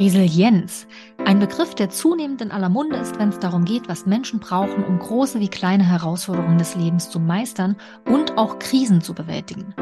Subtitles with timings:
[0.00, 0.86] Resilienz.
[1.24, 4.84] Ein Begriff, der zunehmend in aller Munde ist, wenn es darum geht, was Menschen brauchen,
[4.84, 7.76] um große wie kleine Herausforderungen des Lebens zu meistern
[8.06, 9.74] und auch Krisen zu bewältigen.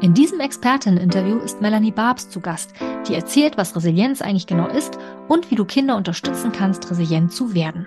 [0.00, 2.72] In diesem Experteninterview ist Melanie Barbs zu Gast,
[3.06, 7.54] die erzählt, was Resilienz eigentlich genau ist und wie du Kinder unterstützen kannst, resilient zu
[7.54, 7.86] werden.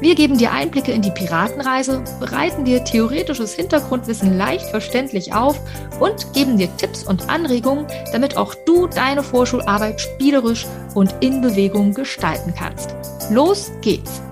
[0.00, 5.60] Wir geben dir Einblicke in die Piratenreise, bereiten dir theoretisches Hintergrundwissen leicht verständlich auf
[6.00, 11.92] und geben dir Tipps und Anregungen, damit auch du deine Vorschularbeit spielerisch und in Bewegung
[11.92, 12.94] gestalten kannst.
[13.30, 14.22] Los geht's!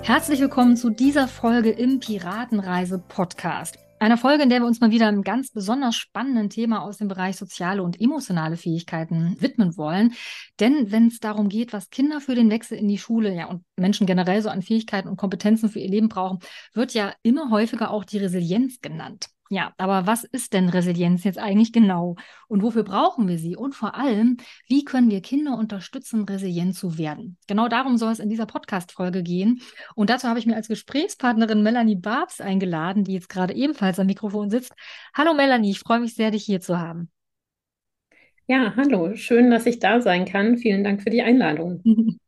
[0.00, 3.78] Herzlich willkommen zu dieser Folge im Piratenreise Podcast.
[4.02, 7.08] Einer Folge, in der wir uns mal wieder einem ganz besonders spannenden Thema aus dem
[7.08, 10.14] Bereich soziale und emotionale Fähigkeiten widmen wollen.
[10.58, 13.62] Denn wenn es darum geht, was Kinder für den Wechsel in die Schule ja, und
[13.76, 16.38] Menschen generell so an Fähigkeiten und Kompetenzen für ihr Leben brauchen,
[16.72, 19.28] wird ja immer häufiger auch die Resilienz genannt.
[19.52, 22.14] Ja, aber was ist denn Resilienz jetzt eigentlich genau?
[22.46, 23.56] Und wofür brauchen wir sie?
[23.56, 24.36] Und vor allem,
[24.68, 27.36] wie können wir Kinder unterstützen, resilient zu werden?
[27.48, 29.60] Genau darum soll es in dieser Podcast-Folge gehen.
[29.96, 34.06] Und dazu habe ich mir als Gesprächspartnerin Melanie Barbs eingeladen, die jetzt gerade ebenfalls am
[34.06, 34.72] Mikrofon sitzt.
[35.14, 37.10] Hallo Melanie, ich freue mich sehr, dich hier zu haben.
[38.50, 40.58] Ja, hallo, schön, dass ich da sein kann.
[40.58, 41.84] Vielen Dank für die Einladung.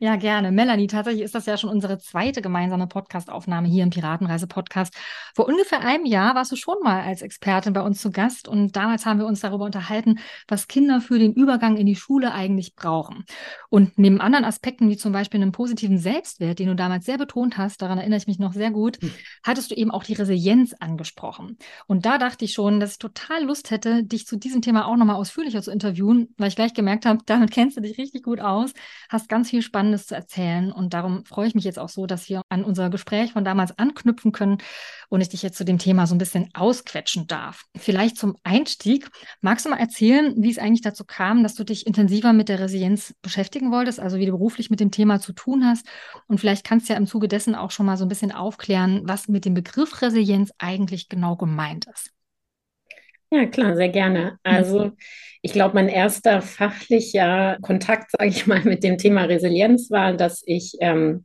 [0.00, 0.50] Ja, gerne.
[0.50, 4.92] Melanie, tatsächlich ist das ja schon unsere zweite gemeinsame Podcastaufnahme hier im Piratenreise-Podcast.
[5.34, 8.74] Vor ungefähr einem Jahr warst du schon mal als Expertin bei uns zu Gast und
[8.74, 12.74] damals haben wir uns darüber unterhalten, was Kinder für den Übergang in die Schule eigentlich
[12.74, 13.24] brauchen.
[13.70, 17.56] Und neben anderen Aspekten, wie zum Beispiel einem positiven Selbstwert, den du damals sehr betont
[17.56, 19.12] hast, daran erinnere ich mich noch sehr gut, hm.
[19.44, 21.58] hattest du eben auch die Resilienz angesprochen.
[21.86, 24.96] Und da dachte ich schon, dass ich total Lust hätte, dich zu diesem Thema auch
[24.96, 28.40] nochmal ausführlicher zu interviewen, weil ich gleich gemerkt habe, damit kennst du dich richtig gut
[28.40, 28.72] aus,
[29.08, 32.28] hast ganz viel Spannendes zu erzählen und darum freue ich mich jetzt auch so, dass
[32.28, 34.58] wir an unser Gespräch von damals anknüpfen können
[35.08, 37.64] und ich dich jetzt zu dem Thema so ein bisschen ausquetschen darf.
[37.76, 39.08] Vielleicht zum Einstieg,
[39.40, 42.60] magst du mal erzählen, wie es eigentlich dazu kam, dass du dich intensiver mit der
[42.60, 45.86] Resilienz beschäftigen wolltest, also wie du beruflich mit dem Thema zu tun hast
[46.28, 49.02] und vielleicht kannst du ja im Zuge dessen auch schon mal so ein bisschen aufklären,
[49.04, 52.13] was mit dem Begriff Resilienz eigentlich genau gemeint ist.
[53.34, 54.38] Ja, klar, sehr gerne.
[54.44, 54.92] Also
[55.42, 60.44] ich glaube, mein erster fachlicher Kontakt, sage ich mal, mit dem Thema Resilienz war, dass
[60.46, 61.24] ich ähm,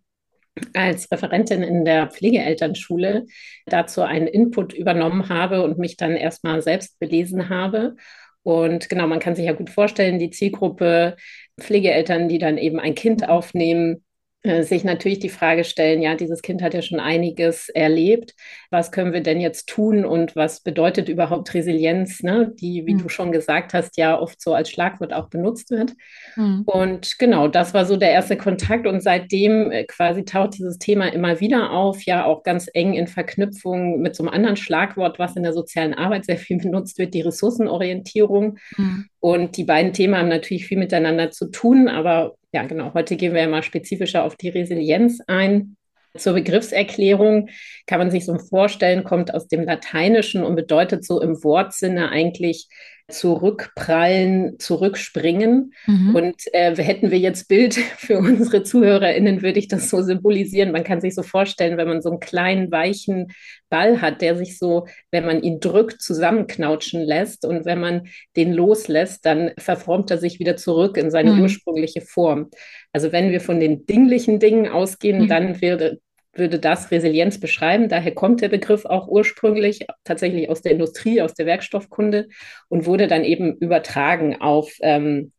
[0.73, 3.27] als Referentin in der Pflegeelternschule
[3.67, 7.95] dazu einen Input übernommen habe und mich dann erstmal selbst belesen habe.
[8.41, 11.15] Und genau, man kann sich ja gut vorstellen, die Zielgruppe
[11.61, 14.03] Pflegeeltern, die dann eben ein Kind aufnehmen,
[14.43, 18.35] sich natürlich die Frage stellen, ja, dieses Kind hat ja schon einiges erlebt.
[18.69, 22.53] Was können wir denn jetzt tun und was bedeutet überhaupt Resilienz, ne?
[22.57, 22.99] die, wie mhm.
[22.99, 25.93] du schon gesagt hast, ja oft so als Schlagwort auch benutzt wird.
[26.37, 26.63] Mhm.
[26.65, 31.11] Und genau, das war so der erste Kontakt und seitdem äh, quasi taucht dieses Thema
[31.11, 35.35] immer wieder auf, ja auch ganz eng in Verknüpfung mit so einem anderen Schlagwort, was
[35.35, 38.57] in der sozialen Arbeit sehr viel benutzt wird, die Ressourcenorientierung.
[38.77, 39.09] Mhm.
[39.19, 42.93] Und die beiden Themen haben natürlich viel miteinander zu tun, aber ja, genau.
[42.93, 45.75] Heute gehen wir ja mal spezifischer auf die Resilienz ein.
[46.17, 47.49] Zur Begriffserklärung
[47.85, 52.67] kann man sich so vorstellen, kommt aus dem Lateinischen und bedeutet so im Wortsinne eigentlich
[53.09, 55.73] zurückprallen, zurückspringen.
[55.85, 56.15] Mhm.
[56.15, 60.71] Und äh, hätten wir jetzt Bild für unsere ZuhörerInnen, würde ich das so symbolisieren.
[60.71, 63.27] Man kann sich so vorstellen, wenn man so einen kleinen, weichen
[63.69, 67.45] Ball hat, der sich so, wenn man ihn drückt, zusammenknautschen lässt.
[67.45, 71.41] Und wenn man den loslässt, dann verformt er sich wieder zurück in seine mhm.
[71.41, 72.49] ursprüngliche Form.
[72.91, 75.27] Also wenn wir von den dinglichen Dingen ausgehen, mhm.
[75.27, 75.99] dann würde
[76.33, 77.89] würde das Resilienz beschreiben.
[77.89, 82.29] Daher kommt der Begriff auch ursprünglich tatsächlich aus der Industrie, aus der Werkstoffkunde
[82.69, 85.31] und wurde dann eben übertragen auf ähm,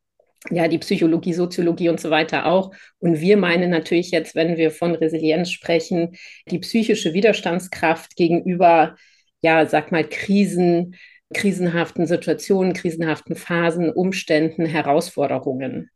[0.48, 2.72] ja, die Psychologie, Soziologie und so weiter auch.
[2.98, 6.16] Und wir meinen natürlich jetzt, wenn wir von Resilienz sprechen,
[6.50, 8.96] die psychische Widerstandskraft gegenüber,
[9.42, 10.96] ja, sag mal, Krisen,
[11.34, 15.90] krisenhaften Situationen, krisenhaften Phasen, Umständen, Herausforderungen.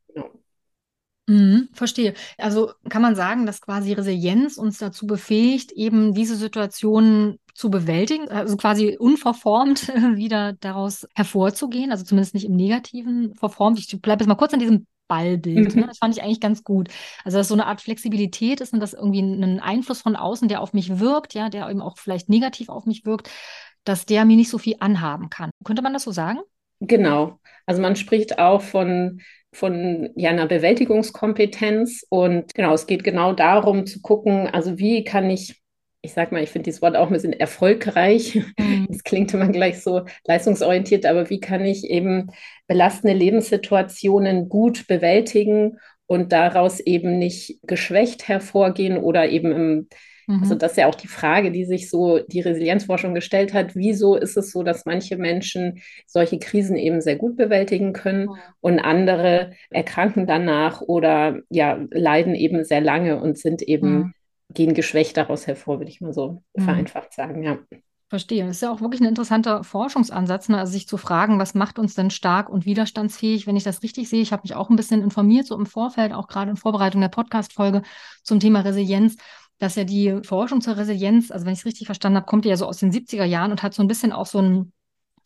[1.27, 2.15] Mhm, verstehe.
[2.37, 8.29] Also kann man sagen, dass quasi Resilienz uns dazu befähigt, eben diese Situationen zu bewältigen,
[8.29, 13.79] also quasi unverformt wieder daraus hervorzugehen, also zumindest nicht im Negativen verformt.
[13.79, 15.75] Ich bleibe jetzt mal kurz an diesem Ballbild.
[15.77, 15.83] Ne?
[15.83, 15.87] Mhm.
[15.87, 16.89] Das fand ich eigentlich ganz gut.
[17.25, 20.61] Also, dass so eine Art Flexibilität ist und dass irgendwie ein Einfluss von außen, der
[20.61, 23.31] auf mich wirkt, ja, der eben auch vielleicht negativ auf mich wirkt,
[23.85, 25.51] dass der mir nicht so viel anhaben kann.
[25.65, 26.41] Könnte man das so sagen?
[26.81, 27.39] Genau.
[27.67, 29.21] Also man spricht auch von
[29.55, 32.05] von ja, einer Bewältigungskompetenz.
[32.11, 35.63] Und genau, es geht genau darum zu gucken, also wie kann ich
[36.05, 38.43] ich sag mal, ich finde dieses Wort auch ein bisschen erfolgreich.
[38.59, 38.87] Mhm.
[38.91, 42.31] Das klingt immer gleich so leistungsorientiert, aber wie kann ich eben
[42.67, 49.89] belastende Lebenssituationen gut bewältigen und daraus eben nicht geschwächt hervorgehen oder eben im,
[50.27, 50.41] mhm.
[50.43, 53.75] also das ist ja auch die Frage, die sich so die Resilienzforschung gestellt hat.
[53.75, 58.39] Wieso ist es so, dass manche Menschen solche Krisen eben sehr gut bewältigen können mhm.
[58.61, 64.15] und andere erkranken danach oder ja, leiden eben sehr lange und sind eben mhm
[64.51, 67.59] gehen geschwächt daraus hervor, würde ich mal so vereinfacht sagen, ja.
[68.11, 68.47] Verstehe.
[68.47, 70.59] Das ist ja auch wirklich ein interessanter Forschungsansatz, ne?
[70.59, 74.09] also sich zu fragen, was macht uns denn stark und widerstandsfähig, wenn ich das richtig
[74.09, 74.21] sehe.
[74.21, 77.09] Ich habe mich auch ein bisschen informiert, so im Vorfeld, auch gerade in Vorbereitung der
[77.09, 77.83] Podcast-Folge
[78.23, 79.17] zum Thema Resilienz,
[79.65, 82.57] dass ja die Forschung zur Resilienz, also wenn ich es richtig verstanden habe, kommt ja
[82.57, 84.73] so aus den 70er Jahren und hat so ein bisschen auch so ein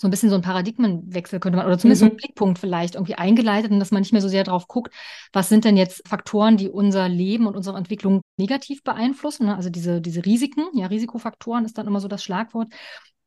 [0.00, 2.06] so ein bisschen so ein Paradigmenwechsel könnte man, oder zumindest mhm.
[2.06, 4.94] so einen Blickpunkt vielleicht irgendwie eingeleitet und dass man nicht mehr so sehr drauf guckt,
[5.32, 9.46] was sind denn jetzt Faktoren, die unser Leben und unsere Entwicklung negativ beeinflussen.
[9.46, 9.56] Ne?
[9.56, 12.72] Also diese, diese Risiken, ja, Risikofaktoren ist dann immer so das Schlagwort.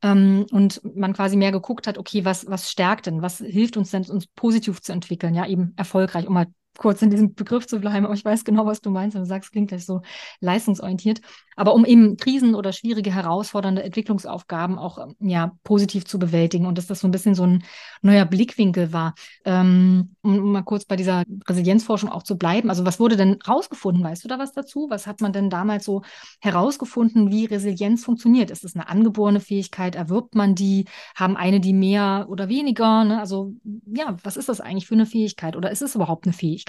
[0.02, 3.92] Ähm, und man quasi mehr geguckt hat, okay, was, was stärkt denn, was hilft uns
[3.92, 7.80] denn, uns positiv zu entwickeln, ja, eben erfolgreich, um mal kurz in diesem Begriff zu
[7.80, 10.02] bleiben, aber ich weiß genau, was du meinst, wenn du sagst, klingt gleich so
[10.40, 11.22] leistungsorientiert.
[11.56, 16.78] Aber um eben Krisen oder schwierige, herausfordernde Entwicklungsaufgaben auch ähm, ja, positiv zu bewältigen und
[16.78, 17.64] dass das so ein bisschen so ein
[18.02, 19.14] neuer Blickwinkel war.
[19.46, 22.70] Ähm, um mal kurz bei dieser Resilienzforschung auch zu bleiben.
[22.70, 24.04] Also was wurde denn rausgefunden?
[24.04, 24.88] Weißt du da was dazu?
[24.90, 26.04] Was hat man denn damals so
[26.40, 28.50] herausgefunden, wie Resilienz funktioniert?
[28.50, 29.96] Ist es eine angeborene Fähigkeit?
[29.96, 30.86] Erwirbt man die?
[31.16, 33.04] Haben eine die mehr oder weniger?
[33.04, 33.20] Ne?
[33.20, 33.54] Also
[33.86, 36.61] ja, was ist das eigentlich für eine Fähigkeit oder ist es überhaupt eine Fähigkeit?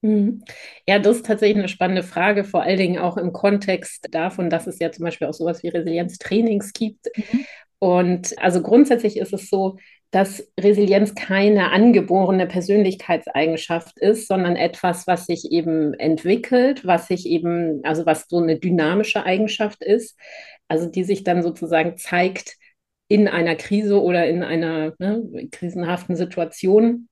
[0.00, 0.44] Mhm.
[0.86, 4.66] Ja, das ist tatsächlich eine spannende Frage, vor allen Dingen auch im Kontext davon, dass
[4.66, 7.06] es ja zum Beispiel auch sowas wie Resilienztrainings gibt.
[7.16, 7.46] Mhm.
[7.80, 9.76] Und also grundsätzlich ist es so,
[10.10, 17.80] dass Resilienz keine angeborene Persönlichkeitseigenschaft ist, sondern etwas, was sich eben entwickelt, was sich eben,
[17.84, 20.18] also was so eine dynamische Eigenschaft ist,
[20.66, 22.56] also die sich dann sozusagen zeigt
[23.08, 27.07] in einer Krise oder in einer ne, krisenhaften Situation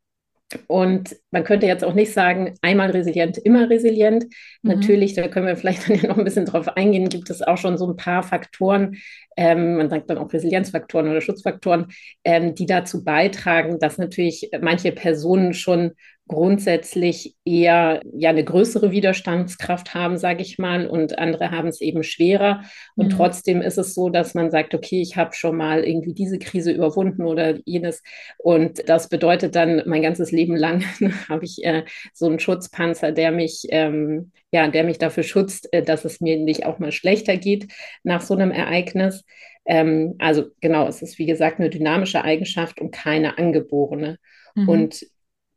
[0.69, 4.25] und man könnte jetzt auch nicht sagen, einmal resilient, immer resilient.
[4.63, 4.71] Mhm.
[4.71, 7.59] Natürlich, da können wir vielleicht dann ja noch ein bisschen drauf eingehen, gibt es auch
[7.59, 8.97] schon so ein paar Faktoren,
[9.37, 11.89] ähm, man sagt dann auch Resilienzfaktoren oder Schutzfaktoren,
[12.25, 15.93] ähm, die dazu beitragen, dass natürlich manche Personen schon
[16.29, 22.03] grundsätzlich eher ja eine größere Widerstandskraft haben, sage ich mal, und andere haben es eben
[22.03, 22.63] schwerer.
[22.97, 23.17] Und mhm.
[23.17, 26.73] trotzdem ist es so, dass man sagt, okay, ich habe schon mal irgendwie diese Krise
[26.73, 28.03] überwunden oder jenes.
[28.39, 30.85] Und das bedeutet dann, mein ganzes Leben lang
[31.29, 35.83] habe ich äh, so einen Schutzpanzer, der mich, ähm, ja, der mich dafür schützt, äh,
[35.83, 37.69] dass es mir nicht auch mal schlechter geht
[38.03, 39.25] nach so einem Ereignis.
[39.65, 44.19] Ähm, also genau, es ist wie gesagt eine dynamische Eigenschaft und keine angeborene.
[44.57, 44.69] Mhm.
[44.69, 45.07] Und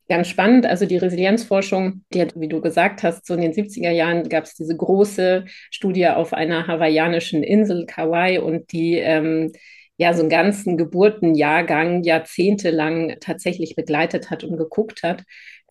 [0.09, 0.65] ganz spannend.
[0.65, 4.43] Also die Resilienzforschung, die hat, wie du gesagt hast, so in den 70er Jahren gab
[4.43, 9.51] es diese große Studie auf einer hawaiianischen Insel, Kauai, und die ähm,
[9.97, 15.23] ja so einen ganzen Geburtenjahrgang jahrzehntelang tatsächlich begleitet hat und geguckt hat.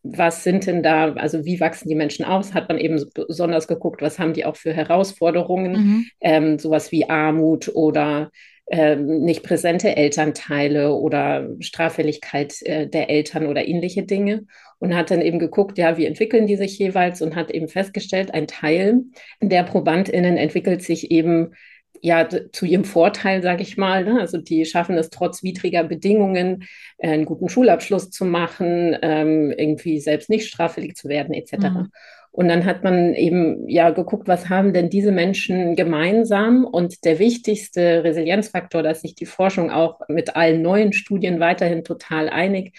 [0.05, 2.55] Was sind denn da, also wie wachsen die Menschen aus?
[2.55, 6.07] Hat man eben besonders geguckt, was haben die auch für Herausforderungen, mhm.
[6.21, 8.31] ähm, sowas wie Armut oder
[8.71, 14.45] ähm, nicht präsente Elternteile oder Straffälligkeit äh, der Eltern oder ähnliche Dinge
[14.79, 18.35] und hat dann eben geguckt, ja, wie entwickeln die sich jeweils und hat eben festgestellt,
[18.35, 19.05] ein Teil
[19.41, 21.55] der ProbandInnen entwickelt sich eben
[22.03, 24.05] ja zu ihrem Vorteil, sage ich mal.
[24.05, 24.21] Ne?
[24.21, 26.65] Also die schaffen es trotz widriger Bedingungen,
[26.99, 31.57] äh, einen guten Schulabschluss zu machen, ähm, irgendwie selbst nicht straffällig zu werden, etc.
[31.57, 31.89] Mhm.
[32.31, 36.65] Und dann hat man eben ja geguckt, was haben denn diese Menschen gemeinsam?
[36.65, 42.29] Und der wichtigste Resilienzfaktor, dass sich die Forschung auch mit allen neuen Studien weiterhin total
[42.29, 42.75] einig,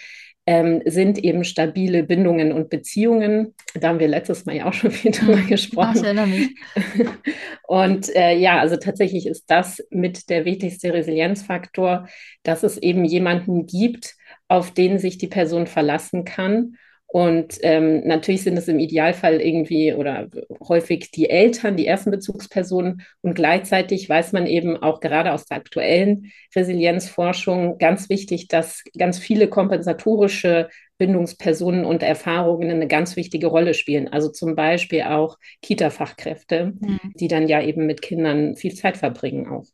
[0.46, 3.54] ähm, sind eben stabile Bindungen und Beziehungen.
[3.74, 5.96] Da haben wir letztes Mal ja auch schon viel drüber gesprochen.
[5.96, 6.48] Ich erinnere mich.
[7.68, 12.08] Und äh, ja, also tatsächlich ist das mit der wichtigste Resilienzfaktor,
[12.42, 14.16] dass es eben jemanden gibt,
[14.48, 16.74] auf den sich die Person verlassen kann
[17.12, 20.28] und ähm, natürlich sind es im Idealfall irgendwie oder
[20.68, 23.02] häufig die Eltern, die ersten Bezugspersonen.
[23.20, 29.18] Und gleichzeitig weiß man eben auch gerade aus der aktuellen Resilienzforschung ganz wichtig, dass ganz
[29.18, 34.06] viele kompensatorische Bindungspersonen und Erfahrungen eine ganz wichtige Rolle spielen.
[34.06, 37.00] Also zum Beispiel auch Kita-Fachkräfte, mhm.
[37.16, 39.66] die dann ja eben mit Kindern viel Zeit verbringen auch.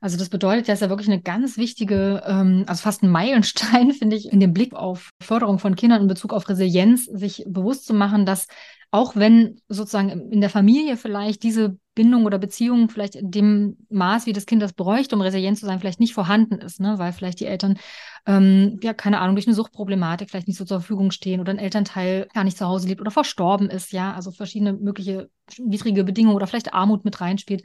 [0.00, 3.92] Also das bedeutet, das ist ja wirklich eine ganz wichtige, ähm, also fast ein Meilenstein,
[3.98, 7.86] finde ich, in dem Blick auf Förderung von Kindern in Bezug auf Resilienz, sich bewusst
[7.86, 8.46] zu machen, dass
[8.90, 14.24] auch wenn sozusagen in der Familie vielleicht diese Bindung oder Beziehung vielleicht in dem Maß,
[14.24, 16.98] wie das Kind das bräuchte, um resilient zu sein, vielleicht nicht vorhanden ist, ne?
[16.98, 17.76] weil vielleicht die Eltern,
[18.24, 21.58] ähm, ja, keine Ahnung, durch eine Suchtproblematik vielleicht nicht so zur Verfügung stehen oder ein
[21.58, 25.28] Elternteil gar nicht zu Hause lebt oder verstorben ist, ja, also verschiedene mögliche
[25.58, 27.64] widrige Bedingungen oder vielleicht Armut mit reinspielt.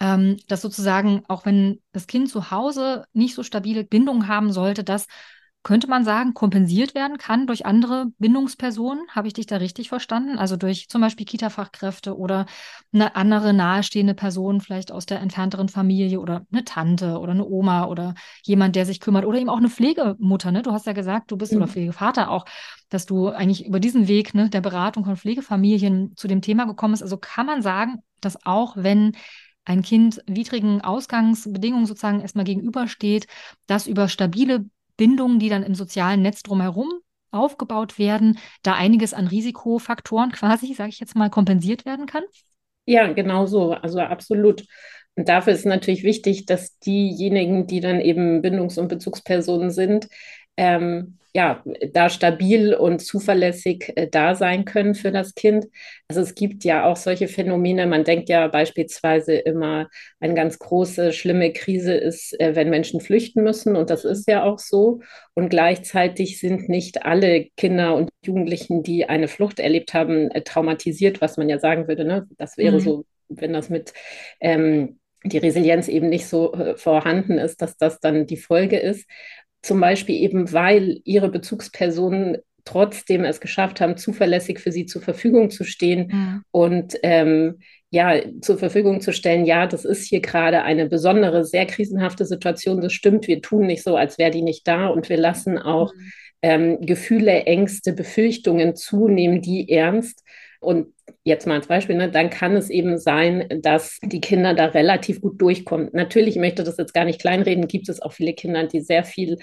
[0.00, 4.82] Ähm, dass sozusagen, auch wenn das Kind zu Hause nicht so stabile Bindungen haben sollte,
[4.82, 5.06] dass
[5.64, 9.06] könnte man sagen, kompensiert werden kann durch andere Bindungspersonen.
[9.08, 10.38] Habe ich dich da richtig verstanden?
[10.38, 12.44] Also durch zum Beispiel Kita-Fachkräfte oder
[12.92, 17.86] eine andere nahestehende Person, vielleicht aus der entfernteren Familie oder eine Tante oder eine Oma
[17.86, 20.52] oder jemand, der sich kümmert oder eben auch eine Pflegemutter.
[20.52, 20.60] Ne?
[20.60, 21.58] Du hast ja gesagt, du bist mhm.
[21.58, 22.44] oder Pflegevater auch,
[22.90, 26.92] dass du eigentlich über diesen Weg ne, der Beratung von Pflegefamilien zu dem Thema gekommen
[26.92, 27.02] bist.
[27.02, 29.12] Also kann man sagen, dass auch wenn
[29.64, 33.26] ein Kind widrigen Ausgangsbedingungen sozusagen erstmal gegenübersteht,
[33.66, 34.64] dass über stabile
[34.96, 36.92] Bindungen, die dann im sozialen Netz drumherum
[37.30, 42.24] aufgebaut werden, da einiges an Risikofaktoren quasi, sage ich jetzt mal, kompensiert werden kann?
[42.86, 43.72] Ja, genau so.
[43.72, 44.64] Also absolut.
[45.16, 50.08] Und dafür ist natürlich wichtig, dass diejenigen, die dann eben Bindungs- und Bezugspersonen sind,
[50.56, 55.66] ähm, ja, da stabil und zuverlässig äh, da sein können für das Kind.
[56.06, 57.88] Also es gibt ja auch solche Phänomene.
[57.88, 59.88] Man denkt ja beispielsweise immer,
[60.20, 63.74] eine ganz große, schlimme Krise ist, äh, wenn Menschen flüchten müssen.
[63.74, 65.00] Und das ist ja auch so.
[65.34, 71.20] Und gleichzeitig sind nicht alle Kinder und Jugendlichen, die eine Flucht erlebt haben, äh, traumatisiert,
[71.20, 72.04] was man ja sagen würde.
[72.04, 72.28] Ne?
[72.38, 72.80] Das wäre mhm.
[72.80, 73.92] so, wenn das mit
[74.38, 79.08] ähm, die Resilienz eben nicht so äh, vorhanden ist, dass das dann die Folge ist.
[79.64, 85.48] Zum Beispiel eben, weil ihre Bezugspersonen trotzdem es geschafft haben, zuverlässig für sie zur Verfügung
[85.48, 86.42] zu stehen mhm.
[86.50, 91.64] und ähm, ja, zur Verfügung zu stellen, ja, das ist hier gerade eine besondere, sehr
[91.64, 95.16] krisenhafte Situation, das stimmt, wir tun nicht so, als wäre die nicht da und wir
[95.16, 96.12] lassen auch mhm.
[96.42, 100.22] ähm, Gefühle, Ängste, Befürchtungen zunehmen, die ernst.
[100.64, 104.66] Und jetzt mal als Beispiel, ne, dann kann es eben sein, dass die Kinder da
[104.66, 105.90] relativ gut durchkommen.
[105.92, 109.04] Natürlich, ich möchte das jetzt gar nicht kleinreden, gibt es auch viele Kinder, die sehr
[109.04, 109.38] viel,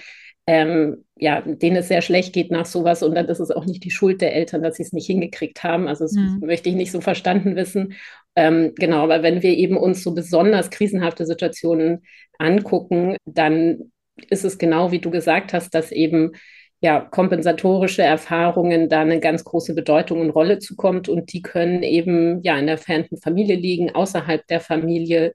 [0.48, 3.84] ähm, ja, denen es sehr schlecht geht nach sowas und dann ist es auch nicht
[3.84, 5.88] die Schuld der Eltern, dass sie es nicht hingekriegt haben.
[5.88, 6.40] Also das mhm.
[6.42, 7.94] möchte ich nicht so verstanden wissen.
[8.36, 12.04] Ähm, genau, aber wenn wir eben uns so besonders krisenhafte Situationen
[12.38, 13.92] angucken, dann
[14.30, 16.32] ist es genau wie du gesagt hast, dass eben
[16.82, 21.08] ja, kompensatorische Erfahrungen da eine ganz große Bedeutung und Rolle zukommt.
[21.08, 25.34] Und die können eben ja in der fernten Familie liegen, außerhalb der Familie.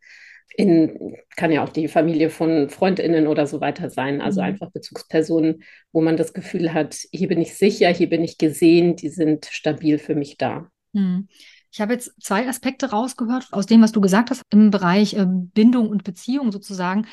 [0.59, 4.47] In, kann ja auch die Familie von FreundInnen oder so weiter sein, also mhm.
[4.47, 5.63] einfach Bezugspersonen,
[5.93, 9.45] wo man das Gefühl hat, hier bin ich sicher, hier bin ich gesehen, die sind
[9.45, 10.69] stabil für mich da.
[10.95, 11.29] Mhm.
[11.71, 15.27] Ich habe jetzt zwei Aspekte rausgehört aus dem, was du gesagt hast im Bereich äh,
[15.29, 17.07] Bindung und Beziehung sozusagen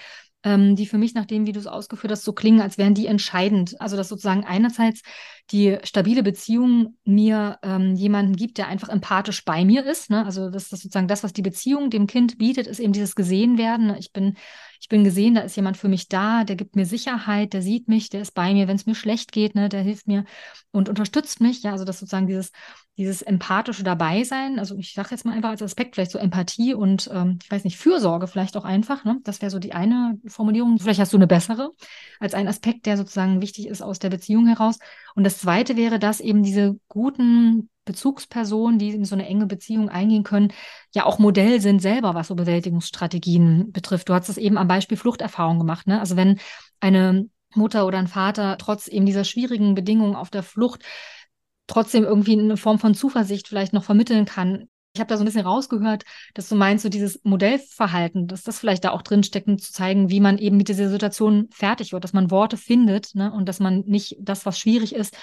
[0.44, 3.08] ähm, die für mich, nachdem, wie du es ausgeführt hast, so klingen, als wären die
[3.08, 3.80] entscheidend.
[3.80, 5.02] Also, dass sozusagen einerseits
[5.52, 10.10] die stabile Beziehung mir ähm, jemanden gibt, der einfach empathisch bei mir ist.
[10.10, 10.26] Ne?
[10.26, 13.96] Also, das ist sozusagen das, was die Beziehung dem Kind bietet, ist eben dieses Gesehen-werden.
[14.00, 14.38] Ich bin,
[14.80, 17.88] ich bin gesehen, da ist jemand für mich da, der gibt mir Sicherheit, der sieht
[17.88, 19.70] mich, der ist bei mir, wenn es mir schlecht geht, ne?
[19.70, 20.24] der hilft mir
[20.72, 21.62] und unterstützt mich.
[21.64, 22.52] Ja, also, das sozusagen dieses
[22.98, 27.10] dieses empathische Dabeisein, also ich sage jetzt mal einfach als Aspekt vielleicht so Empathie und
[27.12, 29.20] ähm, ich weiß nicht, Fürsorge vielleicht auch einfach, ne?
[29.24, 30.78] Das wäre so die eine Formulierung.
[30.78, 31.72] Vielleicht hast du eine bessere
[32.20, 34.78] als ein Aspekt, der sozusagen wichtig ist aus der Beziehung heraus.
[35.16, 39.90] Und das zweite wäre, dass eben diese guten Bezugspersonen, die in so eine enge Beziehung
[39.90, 40.54] eingehen können,
[40.94, 44.10] ja auch Modell sind selber, was so Bewältigungsstrategien betrifft.
[44.10, 46.00] Du hast es eben am Beispiel Fluchterfahrung gemacht, ne?
[46.00, 46.40] Also wenn
[46.80, 50.82] eine Mutter oder ein Vater trotz eben dieser schwierigen Bedingungen auf der Flucht
[51.68, 54.68] trotzdem irgendwie eine Form von Zuversicht vielleicht noch vermitteln kann.
[54.96, 56.04] Ich habe da so ein bisschen rausgehört,
[56.36, 60.12] dass du meinst, so dieses Modellverhalten, dass das vielleicht da auch drinsteckt, um zu zeigen,
[60.12, 63.60] wie man eben mit dieser Situation fertig wird, dass man Worte findet ne, und dass
[63.60, 65.18] man nicht das, was schwierig ist,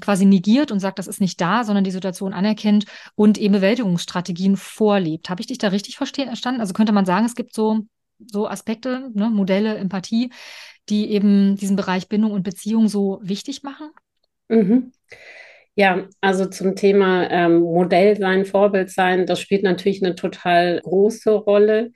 [0.00, 2.84] quasi negiert und sagt, das ist nicht da, sondern die Situation anerkennt
[3.16, 5.28] und eben Bewältigungsstrategien vorlebt.
[5.28, 6.60] Habe ich dich da richtig verstanden?
[6.60, 7.80] Also könnte man sagen, es gibt so,
[8.24, 10.30] so Aspekte, ne, Modelle, Empathie,
[10.88, 13.90] die eben diesen Bereich Bindung und Beziehung so wichtig machen?
[14.48, 14.92] Mhm.
[15.78, 21.30] Ja, also zum Thema ähm, Modell sein, Vorbild sein, das spielt natürlich eine total große
[21.30, 21.92] Rolle.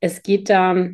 [0.00, 0.88] Es geht da,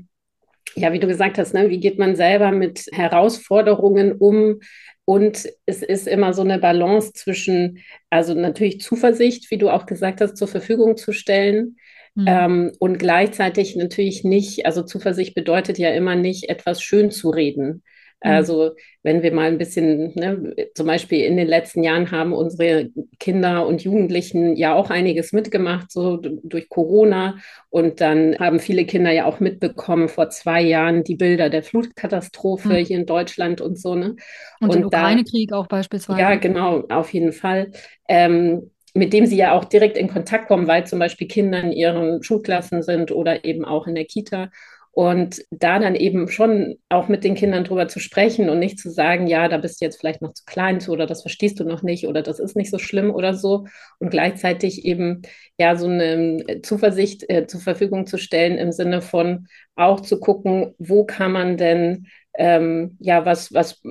[0.75, 4.61] ja, wie du gesagt hast, ne, wie geht man selber mit Herausforderungen um?
[5.07, 7.79] Und es ist immer so eine Balance zwischen,
[8.11, 11.79] also natürlich Zuversicht, wie du auch gesagt hast, zur Verfügung zu stellen.
[12.15, 12.25] Mhm.
[12.29, 17.83] Ähm, und gleichzeitig natürlich nicht, also Zuversicht bedeutet ja immer nicht, etwas schön zu reden.
[18.23, 18.31] Mhm.
[18.31, 18.71] Also
[19.03, 23.67] wenn wir mal ein bisschen, ne, zum Beispiel in den letzten Jahren haben unsere Kinder
[23.67, 27.39] und Jugendlichen ja auch einiges mitgemacht, so durch Corona.
[27.69, 32.69] Und dann haben viele Kinder ja auch mitbekommen vor zwei Jahren die Bilder der Flutkatastrophe
[32.81, 32.85] mhm.
[32.85, 33.95] hier in Deutschland und so.
[33.95, 34.17] Ne?
[34.61, 36.21] Und, und den Ukraine-Krieg auch beispielsweise.
[36.21, 37.71] Ja, genau, auf jeden Fall.
[38.09, 41.71] Ähm, mit dem sie ja auch direkt in Kontakt kommen, weil zum Beispiel Kinder in
[41.71, 44.51] ihren Schulklassen sind oder eben auch in der Kita.
[44.99, 48.89] Und da dann eben schon auch mit den Kindern drüber zu sprechen und nicht zu
[48.91, 51.65] sagen, ja, da bist du jetzt vielleicht noch zu klein zu oder das verstehst du
[51.65, 53.67] noch nicht oder das ist nicht so schlimm oder so.
[53.99, 55.21] Und gleichzeitig eben
[55.59, 60.75] ja so eine Zuversicht äh, zur Verfügung zu stellen im Sinne von auch zu gucken,
[60.79, 63.83] wo kann man denn ähm, ja was, was,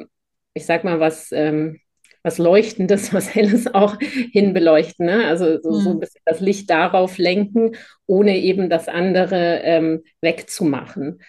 [0.55, 1.81] ich sag mal, was ähm,
[2.25, 5.05] was Leuchtendes, was Helles auch hinbeleuchten.
[5.05, 5.27] Ne?
[5.27, 7.75] Also so, so, ein bisschen das Licht darauf lenken,
[8.07, 11.21] ohne eben das andere ähm, wegzumachen.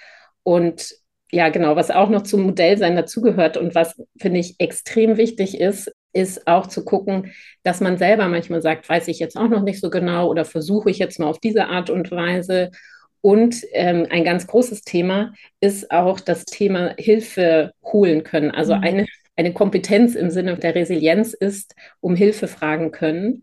[0.42, 0.94] Und
[1.30, 5.92] ja, genau, was auch noch zum Modellsein dazugehört und was, finde ich, extrem wichtig ist,
[6.12, 9.80] ist auch zu gucken, dass man selber manchmal sagt, weiß ich jetzt auch noch nicht
[9.80, 12.70] so genau oder versuche ich jetzt mal auf diese Art und Weise.
[13.20, 18.50] Und ähm, ein ganz großes Thema ist auch das Thema Hilfe holen können.
[18.50, 18.82] Also mhm.
[18.82, 23.42] eine eine Kompetenz im Sinne der Resilienz ist, um Hilfe fragen können.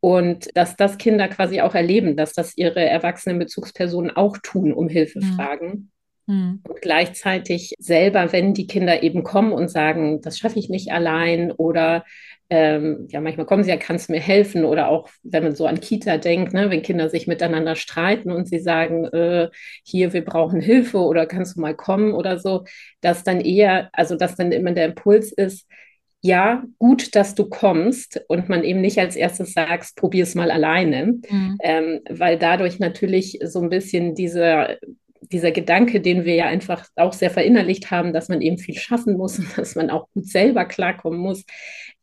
[0.00, 4.88] Und dass das Kinder quasi auch erleben, dass das ihre erwachsenen Bezugspersonen auch tun, um
[4.88, 5.32] Hilfe mhm.
[5.34, 5.90] fragen.
[6.26, 6.60] Mhm.
[6.68, 11.52] Und gleichzeitig selber, wenn die Kinder eben kommen und sagen, das schaffe ich nicht allein
[11.52, 12.04] oder
[12.54, 14.66] ähm, ja, manchmal kommen sie ja, kannst du mir helfen?
[14.66, 18.46] Oder auch, wenn man so an Kita denkt, ne, wenn Kinder sich miteinander streiten und
[18.46, 19.48] sie sagen, äh,
[19.82, 22.64] hier, wir brauchen Hilfe oder kannst du mal kommen oder so,
[23.00, 25.66] dass dann eher, also dass dann immer der Impuls ist,
[26.20, 30.50] ja, gut, dass du kommst und man eben nicht als erstes sagst, probier es mal
[30.50, 31.56] alleine, mhm.
[31.62, 34.78] ähm, weil dadurch natürlich so ein bisschen diese
[35.30, 39.16] dieser Gedanke, den wir ja einfach auch sehr verinnerlicht haben, dass man eben viel schaffen
[39.16, 41.44] muss und dass man auch gut selber klarkommen muss,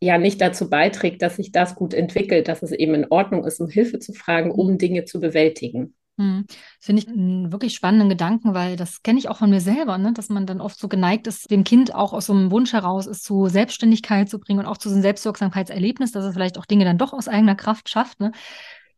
[0.02, 3.60] ja nicht dazu beiträgt, dass sich das gut entwickelt, dass es eben in Ordnung ist,
[3.60, 5.96] um Hilfe zu fragen, um Dinge zu bewältigen.
[6.18, 6.46] Hm.
[6.48, 9.98] Das finde ich einen wirklich spannenden Gedanken, weil das kenne ich auch von mir selber,
[9.98, 10.12] ne?
[10.14, 13.08] dass man dann oft so geneigt ist, dem Kind auch aus so einem Wunsch heraus
[13.08, 16.66] ist, zu Selbstständigkeit zu bringen und auch zu so einem Selbstwirksamkeitserlebnis, dass er vielleicht auch
[16.66, 18.20] Dinge dann doch aus eigener Kraft schafft.
[18.20, 18.32] Ne?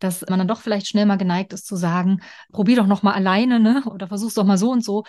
[0.01, 3.13] dass man dann doch vielleicht schnell mal geneigt ist zu sagen, probier doch noch mal
[3.13, 3.83] alleine, ne?
[3.85, 5.03] Oder versuch's doch mal so und so.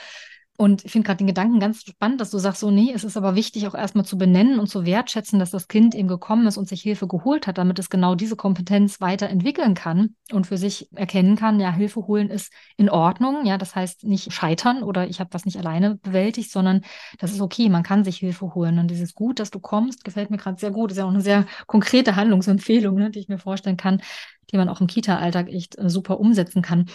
[0.58, 3.16] Und ich finde gerade den Gedanken ganz spannend, dass du sagst, so, nee, es ist
[3.16, 6.58] aber wichtig, auch erstmal zu benennen und zu wertschätzen, dass das Kind eben gekommen ist
[6.58, 10.88] und sich Hilfe geholt hat, damit es genau diese Kompetenz weiterentwickeln kann und für sich
[10.94, 13.46] erkennen kann, ja, Hilfe holen ist in Ordnung.
[13.46, 16.82] Ja, das heißt nicht scheitern oder ich habe das nicht alleine bewältigt, sondern
[17.18, 18.78] das ist okay, man kann sich Hilfe holen.
[18.78, 20.90] Und dieses Gut, dass du kommst, gefällt mir gerade sehr gut.
[20.90, 24.02] Ist ja auch eine sehr konkrete Handlungsempfehlung, ne, die ich mir vorstellen kann,
[24.50, 26.86] die man auch im Kita-Alltag echt äh, super umsetzen kann.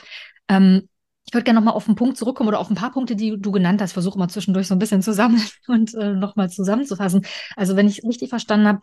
[0.48, 0.88] Ähm,
[1.28, 3.52] ich würde gerne nochmal auf den Punkt zurückkommen oder auf ein paar Punkte, die du
[3.52, 3.92] genannt hast.
[3.92, 7.26] Versuche mal zwischendurch so ein bisschen zusammen und äh, nochmal zusammenzufassen.
[7.58, 8.80] Also wenn ich richtig verstanden habe,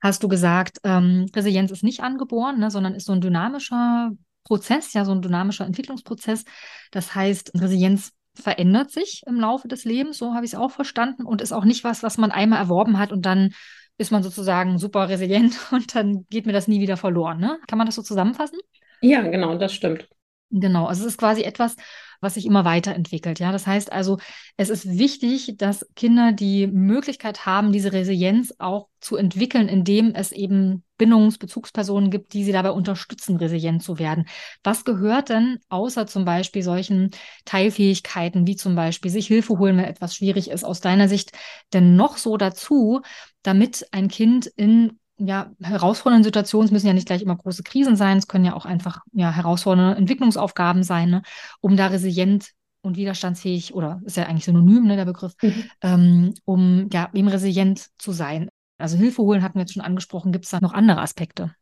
[0.00, 4.12] hast du gesagt, ähm, Resilienz ist nicht angeboren, ne, sondern ist so ein dynamischer
[4.44, 6.44] Prozess, ja, so ein dynamischer Entwicklungsprozess.
[6.92, 11.24] Das heißt, Resilienz verändert sich im Laufe des Lebens, so habe ich es auch verstanden,
[11.24, 13.50] und ist auch nicht was, was man einmal erworben hat und dann
[13.96, 17.40] ist man sozusagen super resilient und dann geht mir das nie wieder verloren.
[17.40, 17.58] Ne?
[17.66, 18.60] Kann man das so zusammenfassen?
[19.00, 20.08] Ja, genau, das stimmt.
[20.50, 21.76] Genau, also es ist quasi etwas,
[22.22, 23.38] was sich immer weiterentwickelt.
[23.38, 24.18] Ja, das heißt also,
[24.56, 30.32] es ist wichtig, dass Kinder die Möglichkeit haben, diese Resilienz auch zu entwickeln, indem es
[30.32, 34.26] eben Bindungs-, Bezugspersonen gibt, die sie dabei unterstützen, resilient zu werden.
[34.64, 37.10] Was gehört denn außer zum Beispiel solchen
[37.44, 41.32] Teilfähigkeiten, wie zum Beispiel sich Hilfe holen, wenn etwas schwierig ist, aus deiner Sicht
[41.74, 43.02] denn noch so dazu,
[43.42, 47.96] damit ein Kind in ja, herausfordernde Situationen, es müssen ja nicht gleich immer große Krisen
[47.96, 51.22] sein, es können ja auch einfach ja, herausfordernde Entwicklungsaufgaben sein, ne,
[51.60, 52.50] um da resilient
[52.82, 55.64] und widerstandsfähig, oder ist ja eigentlich synonym, ne, der Begriff, mhm.
[55.82, 58.48] ähm, um ja eben resilient zu sein.
[58.78, 61.52] Also Hilfe holen hatten wir jetzt schon angesprochen, gibt es da noch andere Aspekte?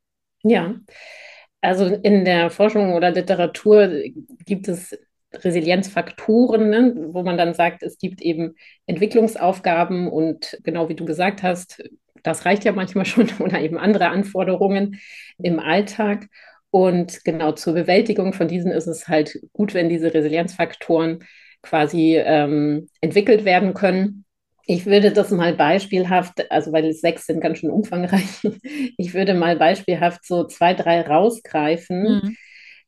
[0.42, 0.75] Ja,
[1.62, 3.90] also in der Forschung oder Literatur
[4.45, 4.97] gibt es
[5.33, 8.55] Resilienzfaktoren, ne, wo man dann sagt, es gibt eben
[8.87, 11.83] Entwicklungsaufgaben und genau wie du gesagt hast,
[12.27, 15.01] das reicht ja manchmal schon oder eben andere Anforderungen
[15.39, 16.27] im Alltag.
[16.71, 21.25] Und genau zur Bewältigung von diesen ist es halt gut, wenn diese Resilienzfaktoren
[21.62, 24.25] quasi ähm, entwickelt werden können.
[24.67, 28.43] Ich würde das mal beispielhaft, also weil sechs sind ganz schön umfangreich,
[28.99, 32.03] ich würde mal beispielhaft so zwei, drei rausgreifen.
[32.03, 32.37] Mhm.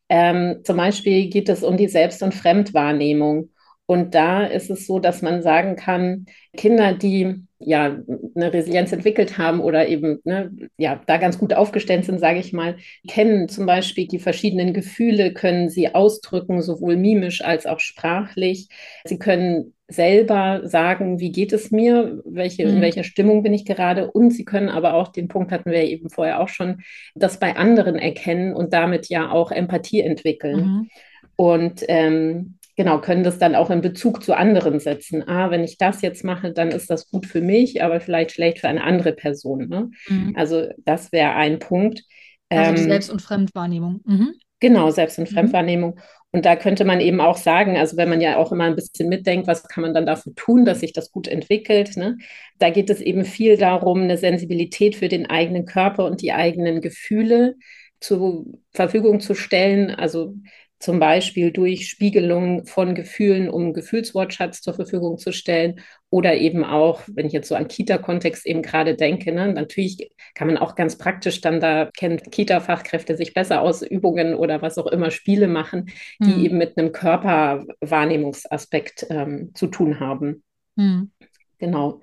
[0.08, 3.50] Ähm, zum Beispiel geht es um die Selbst- und Fremdwahrnehmung.
[3.90, 7.96] Und da ist es so, dass man sagen kann, Kinder, die ja
[8.34, 12.52] eine Resilienz entwickelt haben oder eben ne, ja da ganz gut aufgestellt sind, sage ich
[12.52, 12.76] mal,
[13.08, 18.68] kennen zum Beispiel die verschiedenen Gefühle, können sie ausdrücken, sowohl mimisch als auch sprachlich.
[19.06, 22.74] Sie können selber sagen, wie geht es mir, welche, mhm.
[22.74, 25.84] in welcher Stimmung bin ich gerade und sie können aber auch, den Punkt hatten wir
[25.84, 26.82] eben vorher auch schon,
[27.14, 30.56] das bei anderen erkennen und damit ja auch Empathie entwickeln.
[30.58, 30.90] Mhm.
[31.36, 35.28] Und ähm, genau, können das dann auch in Bezug zu anderen setzen.
[35.28, 38.60] Ah, wenn ich das jetzt mache, dann ist das gut für mich, aber vielleicht schlecht
[38.60, 39.68] für eine andere Person.
[39.68, 39.90] Ne?
[40.08, 40.34] Mhm.
[40.36, 42.04] Also das wäre ein Punkt.
[42.48, 44.00] Also ähm, Selbst- und Fremdwahrnehmung.
[44.04, 44.34] Mhm.
[44.60, 45.34] Genau, Selbst- und mhm.
[45.34, 45.98] Fremdwahrnehmung.
[46.30, 49.08] Und da könnte man eben auch sagen, also wenn man ja auch immer ein bisschen
[49.08, 51.96] mitdenkt, was kann man dann dafür tun, dass sich das gut entwickelt.
[51.96, 52.16] Ne?
[52.60, 56.80] Da geht es eben viel darum, eine Sensibilität für den eigenen Körper und die eigenen
[56.80, 57.56] Gefühle
[57.98, 59.90] zur Verfügung zu stellen.
[59.90, 60.36] Also
[60.78, 67.00] zum Beispiel durch Spiegelung von Gefühlen, um Gefühlswortschatz zur Verfügung zu stellen oder eben auch,
[67.08, 70.96] wenn ich jetzt so an Kita-Kontext eben gerade denke, ne, natürlich kann man auch ganz
[70.96, 75.90] praktisch dann da kennen Kita-Fachkräfte sich besser aus Übungen oder was auch immer Spiele machen,
[76.20, 76.44] die hm.
[76.44, 80.42] eben mit einem Körperwahrnehmungsaspekt ähm, zu tun haben.
[80.76, 81.10] Hm.
[81.58, 82.00] Genau.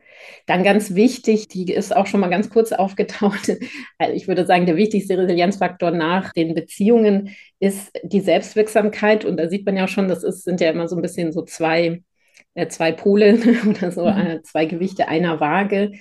[0.48, 3.52] Dann ganz wichtig, die ist auch schon mal ganz kurz aufgetaucht.
[3.98, 9.26] Also ich würde sagen, der wichtigste Resilienzfaktor nach den Beziehungen ist die Selbstwirksamkeit.
[9.26, 11.44] Und da sieht man ja schon, das ist, sind ja immer so ein bisschen so
[11.44, 12.04] zwei,
[12.54, 13.40] äh, zwei Pole
[13.70, 14.18] oder so mhm.
[14.18, 15.94] äh, zwei Gewichte einer Waage.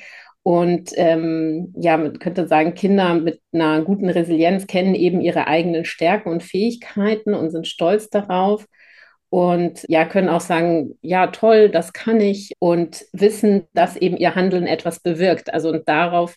[0.43, 5.87] Und ähm, ja, man könnte sagen, Kinder mit einer guten Resilienz kennen eben ihre eigenen
[5.87, 8.67] Stärken und Fähigkeiten und sind stolz darauf
[9.35, 14.37] und ja, können auch sagen, ja, toll, das kann ich und wissen, dass eben ihr
[14.37, 15.53] Handeln etwas bewirkt.
[15.53, 16.37] Also und darauf,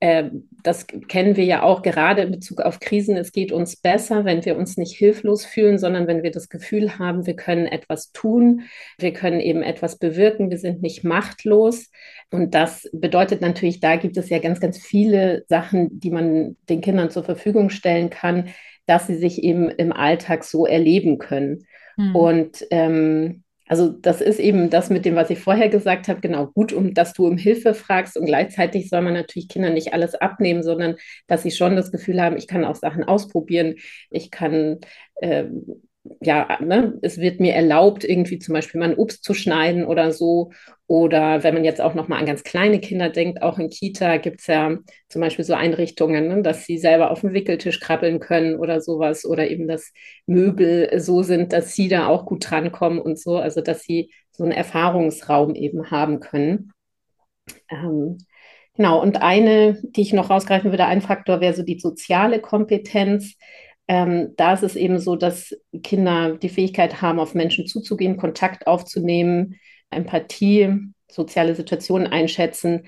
[0.00, 0.30] äh,
[0.62, 4.46] das kennen wir ja auch gerade in Bezug auf Krisen, es geht uns besser, wenn
[4.46, 8.62] wir uns nicht hilflos fühlen, sondern wenn wir das Gefühl haben, wir können etwas tun,
[8.96, 11.90] wir können eben etwas bewirken, wir sind nicht machtlos.
[12.30, 16.80] Und das bedeutet natürlich, da gibt es ja ganz, ganz viele Sachen, die man den
[16.80, 18.48] Kindern zur Verfügung stellen kann,
[18.86, 21.66] dass sie sich eben im Alltag so erleben können.
[21.98, 22.16] Mhm.
[22.16, 26.46] Und ähm, also das ist eben das mit dem, was ich vorher gesagt habe, genau
[26.46, 30.14] gut, um dass du um Hilfe fragst und gleichzeitig soll man natürlich Kindern nicht alles
[30.14, 33.74] abnehmen, sondern dass sie schon das Gefühl haben, ich kann auch Sachen ausprobieren,
[34.10, 34.78] ich kann
[35.20, 35.82] ähm,
[36.20, 40.12] ja, ne, es wird mir erlaubt, irgendwie zum Beispiel mal ein Obst zu schneiden oder
[40.12, 40.52] so.
[40.86, 44.16] Oder wenn man jetzt auch noch mal an ganz kleine Kinder denkt, auch in Kita
[44.16, 44.76] gibt es ja
[45.08, 49.24] zum Beispiel so Einrichtungen, ne, dass sie selber auf dem Wickeltisch krabbeln können oder sowas.
[49.24, 49.92] Oder eben, dass
[50.26, 53.36] Möbel so sind, dass sie da auch gut drankommen und so.
[53.36, 56.70] Also, dass sie so einen Erfahrungsraum eben haben können.
[57.70, 58.18] Ähm,
[58.74, 63.36] genau, und eine, die ich noch rausgreifen würde, ein Faktor wäre so die soziale Kompetenz
[63.88, 68.66] ähm, da ist es eben so, dass Kinder die Fähigkeit haben, auf Menschen zuzugehen, Kontakt
[68.66, 69.56] aufzunehmen,
[69.90, 72.86] Empathie, soziale Situationen einschätzen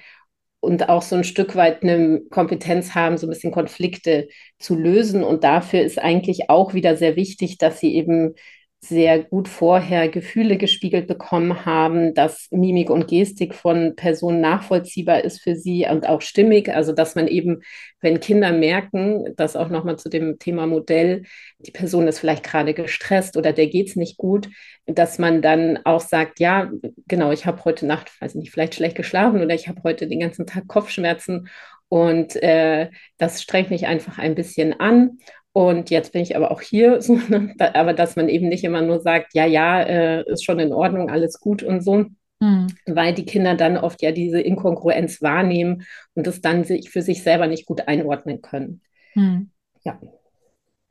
[0.61, 5.25] und auch so ein Stück weit eine Kompetenz haben, so ein bisschen Konflikte zu lösen.
[5.25, 8.35] Und dafür ist eigentlich auch wieder sehr wichtig, dass sie eben
[8.83, 15.43] sehr gut vorher Gefühle gespiegelt bekommen haben, dass Mimik und Gestik von Personen nachvollziehbar ist
[15.43, 16.75] für sie und auch stimmig.
[16.75, 17.61] Also dass man eben,
[18.01, 21.25] wenn Kinder merken, dass auch nochmal zu dem Thema Modell,
[21.59, 24.49] die Person ist vielleicht gerade gestresst oder der geht es nicht gut,
[24.87, 26.71] dass man dann auch sagt, ja,
[27.07, 30.07] genau, ich habe heute Nacht, weiß ich nicht, vielleicht schlecht geschlafen oder ich habe heute
[30.07, 31.49] den ganzen Tag Kopfschmerzen
[31.91, 32.89] und äh,
[33.19, 35.19] das strengt mich einfach ein bisschen an.
[35.53, 37.55] Und jetzt bin ich aber auch hier, so, ne?
[37.59, 41.11] aber dass man eben nicht immer nur sagt, ja, ja, äh, ist schon in Ordnung,
[41.11, 42.07] alles gut und so,
[42.41, 42.67] mhm.
[42.87, 45.85] weil die Kinder dann oft ja diese Inkongruenz wahrnehmen
[46.15, 48.83] und das dann sich für sich selber nicht gut einordnen können.
[49.15, 49.51] Mhm.
[49.85, 49.99] Ja.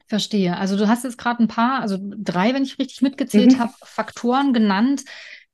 [0.07, 0.57] Verstehe.
[0.57, 3.59] Also du hast jetzt gerade ein paar, also drei, wenn ich richtig mitgezählt mhm.
[3.59, 5.03] habe, Faktoren genannt,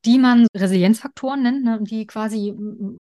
[0.06, 2.54] die man Resilienzfaktoren nennt, ne, die quasi,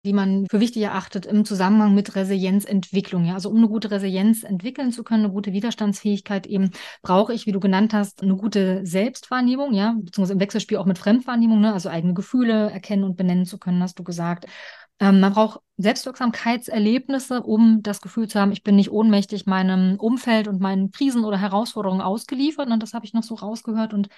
[0.05, 3.25] die man für wichtig erachtet im Zusammenhang mit Resilienzentwicklung.
[3.25, 3.35] Ja?
[3.35, 6.71] Also um eine gute Resilienz entwickeln zu können, eine gute Widerstandsfähigkeit eben,
[7.03, 10.99] brauche ich, wie du genannt hast, eine gute Selbstwahrnehmung, ja, beziehungsweise im Wechselspiel auch mit
[10.99, 11.73] Fremdwahrnehmung, ne?
[11.73, 14.47] also eigene Gefühle erkennen und benennen zu können, hast du gesagt.
[15.01, 20.49] Ähm, man braucht Selbstwirksamkeitserlebnisse, um das Gefühl zu haben, ich bin nicht ohnmächtig meinem Umfeld
[20.49, 22.67] und meinen Krisen oder Herausforderungen ausgeliefert.
[22.67, 22.79] Und ne?
[22.81, 24.09] das habe ich noch so rausgehört und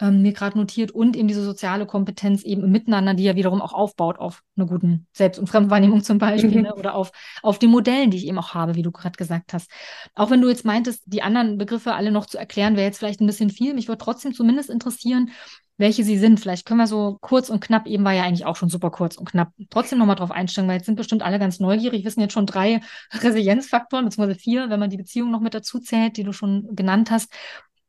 [0.00, 3.60] ähm, mir gerade notiert und eben diese soziale Kompetenz eben im Miteinander, die ja wiederum
[3.60, 6.62] auch aufbaut auf einer guten Selbst- und Fremdwahrnehmung zum Beispiel mhm.
[6.62, 6.74] ne?
[6.74, 7.10] oder auf,
[7.42, 9.70] auf den Modellen, die ich eben auch habe, wie du gerade gesagt hast.
[10.14, 13.20] Auch wenn du jetzt meintest, die anderen Begriffe alle noch zu erklären, wäre jetzt vielleicht
[13.20, 13.74] ein bisschen viel.
[13.74, 15.30] Mich würde trotzdem zumindest interessieren,
[15.78, 16.40] welche sie sind.
[16.40, 19.16] Vielleicht können wir so kurz und knapp, eben war ja eigentlich auch schon super kurz
[19.16, 22.00] und knapp, trotzdem nochmal drauf einsteigen, weil jetzt sind bestimmt alle ganz neugierig.
[22.00, 22.80] Wir wissen jetzt schon drei
[23.12, 27.10] Resilienzfaktoren, beziehungsweise vier, wenn man die Beziehung noch mit dazu zählt, die du schon genannt
[27.10, 27.32] hast.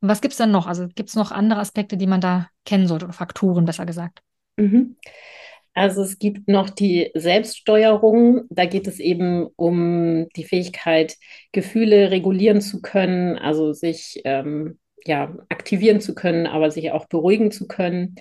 [0.01, 0.67] Was gibt es dann noch?
[0.67, 4.21] Also gibt es noch andere Aspekte, die man da kennen sollte oder Faktoren, besser gesagt?
[4.57, 4.95] Mhm.
[5.73, 8.41] Also es gibt noch die Selbststeuerung.
[8.49, 11.15] Da geht es eben um die Fähigkeit,
[11.51, 17.51] Gefühle regulieren zu können, also sich ähm, ja, aktivieren zu können, aber sich auch beruhigen
[17.51, 18.15] zu können.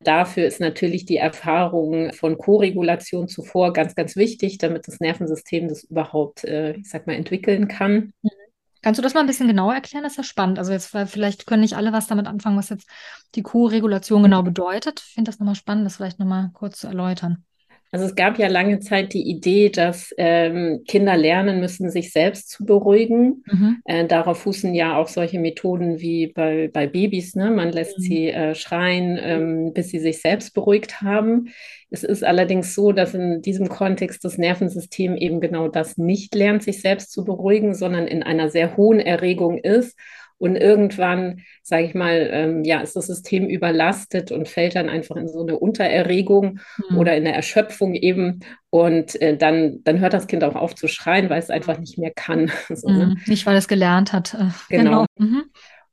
[0.00, 5.84] Dafür ist natürlich die Erfahrung von Koregulation zuvor ganz, ganz wichtig, damit das Nervensystem das
[5.84, 8.12] überhaupt, äh, ich sag mal, entwickeln kann.
[8.22, 8.43] Mhm.
[8.84, 10.04] Kannst du das mal ein bisschen genauer erklären?
[10.04, 10.58] Das ist ja spannend.
[10.58, 12.86] Also jetzt vielleicht können nicht alle was damit anfangen, was jetzt
[13.34, 15.02] die Co-Regulation genau bedeutet.
[15.06, 17.46] Ich finde das nochmal spannend, das vielleicht nochmal kurz zu erläutern.
[17.94, 22.50] Also es gab ja lange Zeit die Idee, dass ähm, Kinder lernen müssen, sich selbst
[22.50, 23.44] zu beruhigen.
[23.46, 23.82] Mhm.
[23.84, 27.36] Äh, darauf fußen ja auch solche Methoden wie bei, bei Babys.
[27.36, 27.52] Ne?
[27.52, 28.02] Man lässt mhm.
[28.02, 31.50] sie äh, schreien, ähm, bis sie sich selbst beruhigt haben.
[31.88, 36.64] Es ist allerdings so, dass in diesem Kontext das Nervensystem eben genau das nicht lernt,
[36.64, 39.96] sich selbst zu beruhigen, sondern in einer sehr hohen Erregung ist
[40.38, 45.16] und irgendwann, sage ich mal, ähm, ja, ist das System überlastet und fällt dann einfach
[45.16, 46.98] in so eine Untererregung mhm.
[46.98, 48.40] oder in eine Erschöpfung eben.
[48.70, 51.98] Und äh, dann, dann hört das Kind auch auf zu schreien, weil es einfach nicht
[51.98, 52.50] mehr kann.
[52.68, 52.98] so, mhm.
[52.98, 53.16] ne?
[53.26, 54.34] Nicht, weil es gelernt hat.
[54.34, 55.06] Äh, genau.
[55.16, 55.30] genau.
[55.30, 55.44] Mhm.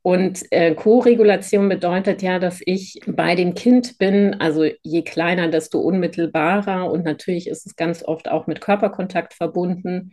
[0.04, 5.78] Und äh, Co-Regulation bedeutet ja, dass ich bei dem Kind bin, also je kleiner, desto
[5.78, 6.90] unmittelbarer.
[6.90, 10.10] Und natürlich ist es ganz oft auch mit Körperkontakt verbunden.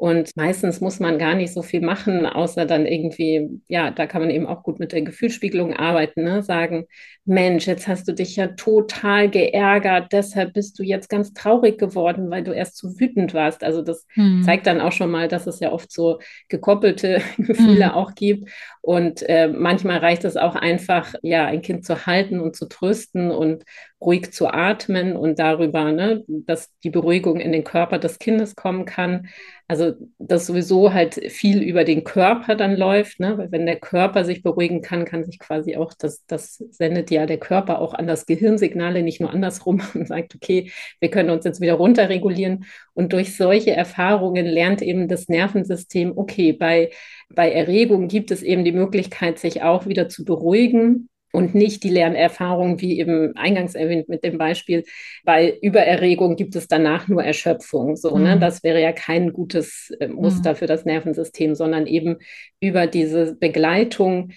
[0.00, 4.22] Und meistens muss man gar nicht so viel machen, außer dann irgendwie, ja, da kann
[4.22, 6.40] man eben auch gut mit der Gefühlsspiegelung arbeiten, ne?
[6.44, 6.86] sagen,
[7.24, 12.30] Mensch, jetzt hast du dich ja total geärgert, deshalb bist du jetzt ganz traurig geworden,
[12.30, 13.64] weil du erst so wütend warst.
[13.64, 14.44] Also das hm.
[14.44, 17.92] zeigt dann auch schon mal, dass es ja oft so gekoppelte Gefühle hm.
[17.92, 18.48] auch gibt.
[18.80, 23.32] Und äh, manchmal reicht es auch einfach, ja, ein Kind zu halten und zu trösten
[23.32, 23.64] und
[24.00, 28.84] ruhig zu atmen und darüber, ne, dass die Beruhigung in den Körper des Kindes kommen
[28.84, 29.28] kann.
[29.70, 33.36] Also, dass sowieso halt viel über den Körper dann läuft, ne?
[33.36, 37.26] weil wenn der Körper sich beruhigen kann, kann sich quasi auch, das, das sendet ja
[37.26, 41.44] der Körper auch an das Gehirnsignale, nicht nur andersrum und sagt, okay, wir können uns
[41.44, 42.64] jetzt wieder runterregulieren.
[42.94, 46.90] Und durch solche Erfahrungen lernt eben das Nervensystem, okay, bei,
[47.28, 51.90] bei Erregung gibt es eben die Möglichkeit, sich auch wieder zu beruhigen und nicht die
[51.90, 54.84] Lernerfahrung, wie eben eingangs erwähnt mit dem Beispiel,
[55.24, 57.96] bei Übererregung gibt es danach nur Erschöpfung.
[57.96, 58.18] So, ne?
[58.18, 58.24] mhm.
[58.24, 58.38] ne?
[58.38, 60.56] Das wäre ja kein gutes äh, Muster mhm.
[60.56, 62.16] für das Nervensystem, sondern eben
[62.60, 64.32] über diese Begleitung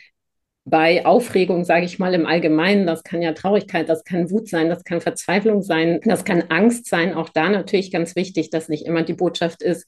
[0.64, 4.70] bei Aufregung, sage ich mal im Allgemeinen, das kann ja Traurigkeit, das kann Wut sein,
[4.70, 7.16] das kann Verzweiflung sein, das kann Angst sein.
[7.16, 9.88] Auch da natürlich ganz wichtig, dass nicht immer die Botschaft ist,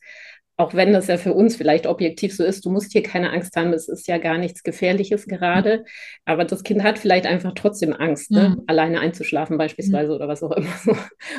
[0.56, 3.56] auch wenn das ja für uns vielleicht objektiv so ist, du musst hier keine Angst
[3.56, 5.84] haben, es ist ja gar nichts Gefährliches gerade,
[6.26, 8.50] aber das Kind hat vielleicht einfach trotzdem Angst, ne?
[8.50, 8.64] mhm.
[8.68, 10.16] alleine einzuschlafen beispielsweise mhm.
[10.16, 10.68] oder was auch immer.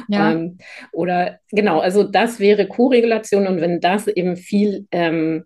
[0.08, 0.32] Ja.
[0.32, 0.58] Ähm,
[0.92, 5.44] oder genau, also das wäre Co-Regulation und wenn das eben viel ähm,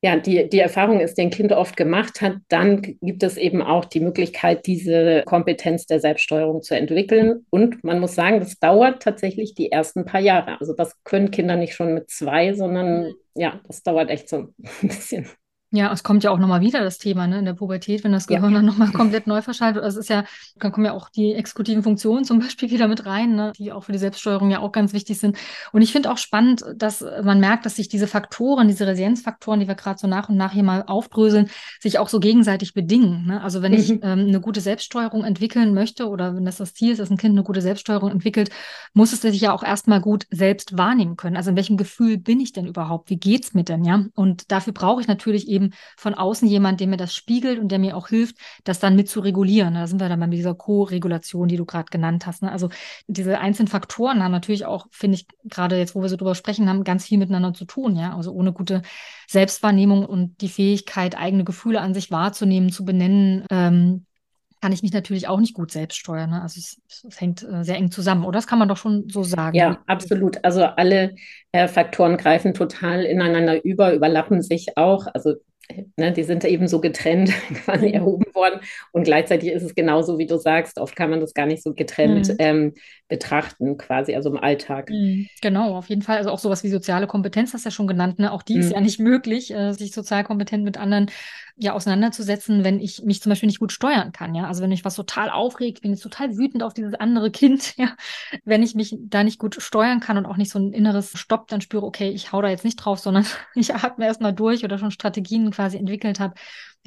[0.00, 3.84] ja, die, die Erfahrung ist, den Kind oft gemacht hat, dann gibt es eben auch
[3.84, 7.46] die Möglichkeit, diese Kompetenz der Selbststeuerung zu entwickeln.
[7.50, 10.60] Und man muss sagen, das dauert tatsächlich die ersten paar Jahre.
[10.60, 14.54] Also das können Kinder nicht schon mit zwei, sondern ja, das dauert echt so ein
[14.82, 15.28] bisschen.
[15.70, 18.26] Ja, es kommt ja auch nochmal wieder das Thema ne, in der Pubertät, wenn das
[18.26, 18.58] Gehirn ja.
[18.58, 19.82] dann nochmal komplett neu verschaltet.
[19.82, 20.24] Also es ist ja,
[20.56, 23.84] dann kommen ja auch die exekutiven Funktionen zum Beispiel wieder mit rein, ne, die auch
[23.84, 25.36] für die Selbststeuerung ja auch ganz wichtig sind.
[25.72, 29.68] Und ich finde auch spannend, dass man merkt, dass sich diese Faktoren, diese Resilienzfaktoren, die
[29.68, 31.50] wir gerade so nach und nach hier mal aufdröseln,
[31.80, 33.26] sich auch so gegenseitig bedingen.
[33.26, 33.42] Ne?
[33.42, 33.78] Also wenn mhm.
[33.78, 37.18] ich ähm, eine gute Selbststeuerung entwickeln möchte oder wenn das das Ziel ist, dass ein
[37.18, 38.48] Kind eine gute Selbststeuerung entwickelt,
[38.94, 41.36] muss es sich ja auch erstmal gut selbst wahrnehmen können.
[41.36, 43.10] Also in welchem Gefühl bin ich denn überhaupt?
[43.10, 44.06] Wie geht's mir denn, ja?
[44.14, 47.68] Und dafür brauche ich natürlich eben eben von außen jemand, der mir das spiegelt und
[47.68, 49.74] der mir auch hilft, das dann mit zu regulieren.
[49.74, 52.42] Da sind wir dann bei dieser Co-Regulation, die du gerade genannt hast.
[52.42, 52.52] Ne?
[52.52, 52.70] Also
[53.06, 56.68] diese einzelnen Faktoren haben natürlich auch, finde ich, gerade jetzt, wo wir so drüber sprechen,
[56.68, 57.96] haben ganz viel miteinander zu tun.
[57.96, 58.82] Ja, also ohne gute
[59.26, 64.06] Selbstwahrnehmung und die Fähigkeit, eigene Gefühle an sich wahrzunehmen, zu benennen, ähm,
[64.60, 66.30] kann ich mich natürlich auch nicht gut selbst steuern.
[66.30, 66.42] Ne?
[66.42, 68.38] Also es, es hängt äh, sehr eng zusammen, oder?
[68.38, 69.56] Das kann man doch schon so sagen.
[69.56, 70.44] Ja, absolut.
[70.44, 71.14] Also alle
[71.52, 75.06] äh, Faktoren greifen total ineinander über, überlappen sich auch.
[75.12, 75.34] Also
[75.96, 77.30] Ne, die sind eben so getrennt
[77.64, 77.94] quasi mhm.
[77.94, 78.60] erhoben worden
[78.92, 81.74] und gleichzeitig ist es genauso, wie du sagst, oft kann man das gar nicht so
[81.74, 82.36] getrennt mhm.
[82.38, 82.74] ähm,
[83.08, 84.90] betrachten, quasi, also im Alltag.
[84.90, 85.28] Mhm.
[85.40, 86.18] Genau, auf jeden Fall.
[86.18, 88.32] Also auch sowas wie soziale Kompetenz, hast du ja schon genannt, ne?
[88.32, 88.74] auch die ist mhm.
[88.74, 91.10] ja nicht möglich, äh, sich sozial kompetent mit anderen
[91.60, 94.46] ja auseinanderzusetzen, wenn ich mich zum Beispiel nicht gut steuern kann, ja.
[94.46, 97.96] Also wenn mich was total aufregt, bin ich total wütend auf dieses andere Kind, ja.
[98.44, 101.48] Wenn ich mich da nicht gut steuern kann und auch nicht so ein inneres Stopp
[101.48, 104.78] dann spüre, okay, ich hau da jetzt nicht drauf, sondern ich atme erstmal durch oder
[104.78, 106.34] schon Strategien quasi entwickelt habe,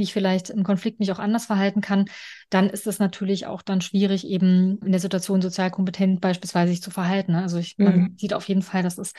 [0.02, 2.06] wie ich vielleicht im Konflikt mich auch anders verhalten kann,
[2.50, 6.82] dann ist es natürlich auch dann schwierig, eben in der Situation sozial kompetent beispielsweise sich
[6.82, 7.34] zu verhalten.
[7.34, 7.44] Ne?
[7.44, 8.16] Also ich, man mhm.
[8.18, 9.14] sieht auf jeden Fall, dass es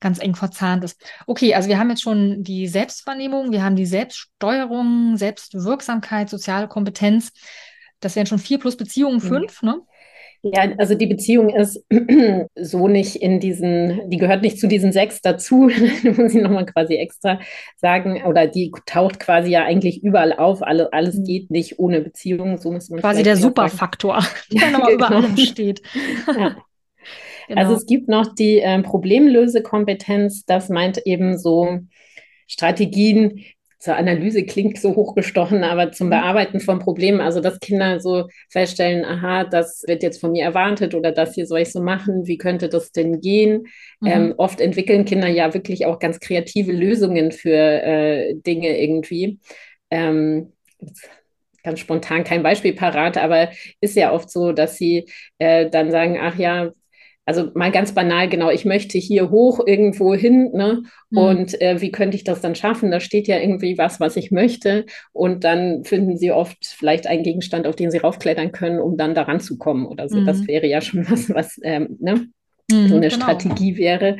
[0.00, 1.04] ganz eng verzahnt ist.
[1.26, 7.32] Okay, also wir haben jetzt schon die Selbstwahrnehmung, wir haben die Selbststeuerung, Selbstwirksamkeit, soziale Kompetenz.
[8.00, 9.28] Das wären schon vier plus Beziehungen mhm.
[9.28, 9.82] fünf, ne?
[10.44, 11.84] Ja, also die Beziehung ist
[12.56, 15.70] so nicht in diesen, die gehört nicht zu diesen sechs dazu,
[16.02, 17.38] muss ich nochmal quasi extra
[17.76, 21.24] sagen, oder die taucht quasi ja eigentlich überall auf, alle, alles mhm.
[21.24, 25.80] geht nicht ohne Beziehung, so muss man Quasi der Superfaktor, der nochmal über allem steht.
[26.26, 26.56] Ja.
[27.48, 27.60] Genau.
[27.60, 31.80] Also es gibt noch die äh, Problemlösekompetenz, das meint eben so
[32.48, 33.44] Strategien,
[33.82, 36.10] zur Analyse klingt so hochgestochen, aber zum mhm.
[36.10, 40.94] Bearbeiten von Problemen, also dass Kinder so feststellen, aha, das wird jetzt von mir erwartet
[40.94, 43.66] oder das hier soll ich so machen, wie könnte das denn gehen?
[44.00, 44.08] Mhm.
[44.08, 49.40] Ähm, oft entwickeln Kinder ja wirklich auch ganz kreative Lösungen für äh, Dinge irgendwie.
[49.90, 50.52] Ähm,
[51.64, 55.06] ganz spontan kein Beispiel parat, aber ist ja oft so, dass sie
[55.38, 56.70] äh, dann sagen, ach ja,
[57.24, 60.82] also mal ganz banal, genau, ich möchte hier hoch irgendwo hin, ne?
[61.10, 61.18] Mhm.
[61.18, 62.90] Und äh, wie könnte ich das dann schaffen?
[62.90, 64.86] Da steht ja irgendwie was, was ich möchte.
[65.12, 69.14] Und dann finden sie oft vielleicht einen Gegenstand, auf den sie raufklettern können, um dann
[69.14, 70.18] daran zu kommen oder so.
[70.18, 70.26] Mhm.
[70.26, 72.26] Das wäre ja schon was, was ähm, ne?
[72.70, 73.22] Mhm, so eine genau.
[73.22, 74.16] Strategie wäre.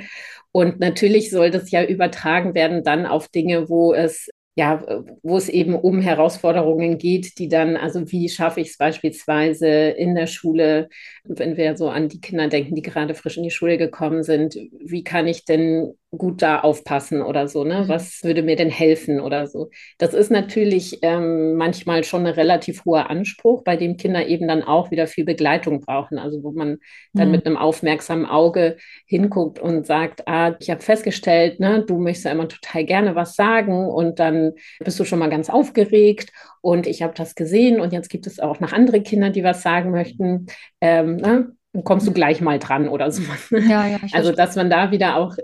[0.52, 4.84] Und natürlich soll das ja übertragen werden dann auf Dinge, wo es ja,
[5.22, 10.14] wo es eben um Herausforderungen geht, die dann, also wie schaffe ich es beispielsweise in
[10.14, 10.88] der Schule,
[11.24, 14.56] wenn wir so an die Kinder denken, die gerade frisch in die Schule gekommen sind,
[14.80, 17.82] wie kann ich denn gut da aufpassen oder so, ne?
[17.84, 17.88] Mhm.
[17.88, 19.70] Was würde mir denn helfen oder so?
[19.98, 24.62] Das ist natürlich ähm, manchmal schon ein relativ hoher Anspruch, bei dem Kinder eben dann
[24.62, 26.18] auch wieder viel Begleitung brauchen.
[26.18, 26.78] Also wo man
[27.14, 27.32] dann mhm.
[27.32, 32.32] mit einem aufmerksamen Auge hinguckt und sagt, ah, ich habe festgestellt, ne, du möchtest ja
[32.32, 36.32] immer total gerne was sagen und dann bist du schon mal ganz aufgeregt
[36.62, 39.62] und ich habe das gesehen und jetzt gibt es auch noch andere Kinder, die was
[39.62, 40.46] sagen möchten.
[40.80, 41.52] Ähm, ne?
[41.84, 43.22] kommst du gleich mal dran oder so.
[43.50, 45.36] Ja, ja, also, dass man da wieder auch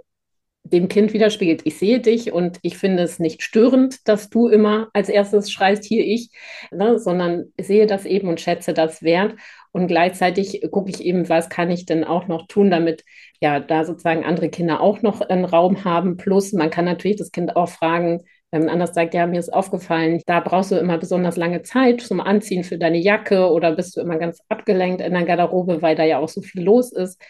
[0.64, 4.88] dem Kind widerspiegelt, ich sehe dich und ich finde es nicht störend, dass du immer
[4.92, 6.30] als erstes schreist, hier ich,
[6.70, 9.34] ne, sondern sehe das eben und schätze das wert.
[9.72, 13.04] Und gleichzeitig gucke ich eben, was kann ich denn auch noch tun, damit
[13.40, 16.16] ja da sozusagen andere Kinder auch noch einen Raum haben.
[16.16, 19.52] Plus, man kann natürlich das Kind auch fragen, wenn man anders sagt, ja, mir ist
[19.52, 23.96] aufgefallen, da brauchst du immer besonders lange Zeit zum Anziehen für deine Jacke oder bist
[23.96, 27.20] du immer ganz abgelenkt in der Garderobe, weil da ja auch so viel los ist.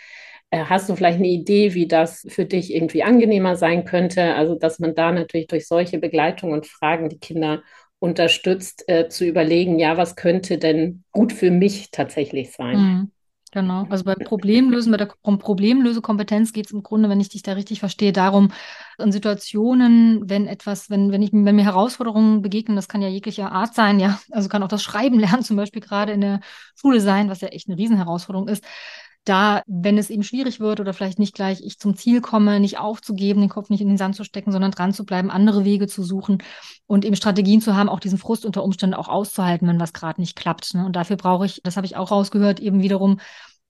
[0.51, 4.35] Äh, hast du vielleicht eine Idee, wie das für dich irgendwie angenehmer sein könnte?
[4.35, 7.63] Also, dass man da natürlich durch solche Begleitung und Fragen die Kinder
[7.99, 12.79] unterstützt, äh, zu überlegen, ja, was könnte denn gut für mich tatsächlich sein?
[12.79, 13.13] Mhm.
[13.51, 17.53] Genau, also bei Problemlösen, bei der Problemlösekompetenz geht es im Grunde, wenn ich dich da
[17.55, 18.53] richtig verstehe, darum,
[18.99, 23.51] in Situationen, wenn etwas, wenn, wenn ich, wenn mir Herausforderungen begegnen, das kann ja jeglicher
[23.51, 26.41] Art sein, ja, also kann auch das Schreiben lernen, zum Beispiel gerade in der
[26.79, 28.63] Schule sein, was ja echt eine Riesenherausforderung ist,
[29.25, 32.79] da, wenn es eben schwierig wird oder vielleicht nicht gleich ich zum Ziel komme, nicht
[32.79, 35.87] aufzugeben, den Kopf nicht in den Sand zu stecken, sondern dran zu bleiben, andere Wege
[35.87, 36.39] zu suchen
[36.87, 40.21] und eben Strategien zu haben, auch diesen Frust unter Umständen auch auszuhalten, wenn was gerade
[40.21, 40.75] nicht klappt.
[40.75, 40.85] Ne?
[40.87, 43.19] Und dafür brauche ich, das habe ich auch rausgehört, eben wiederum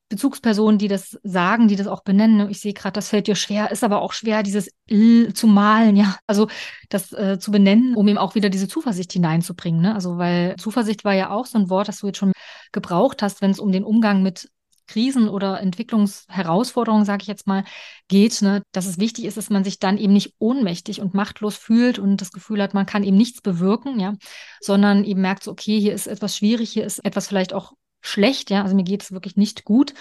[0.09, 2.37] Bezugspersonen, die das sagen, die das auch benennen.
[2.39, 2.51] Ne?
[2.51, 5.97] Ich sehe gerade, das fällt dir schwer, ist aber auch schwer, dieses L zu malen,
[5.97, 6.49] ja, also
[6.89, 9.83] das äh, zu benennen, um eben auch wieder diese Zuversicht hineinzubringen.
[9.83, 9.95] Ne?
[9.95, 12.33] Also weil Zuversicht war ja auch so ein Wort, das du jetzt schon
[12.73, 14.49] gebraucht hast, wenn es um den Umgang mit
[14.88, 17.64] Krisen oder Entwicklungsherausforderungen, sage ich jetzt mal,
[18.09, 21.57] geht, ne, dass es wichtig ist, dass man sich dann eben nicht ohnmächtig und machtlos
[21.57, 24.14] fühlt und das Gefühl hat, man kann eben nichts bewirken, ja,
[24.61, 28.51] sondern eben merkt so, okay, hier ist etwas schwierig, hier ist etwas vielleicht auch schlecht,
[28.51, 29.94] ja, also mir geht es wirklich nicht gut.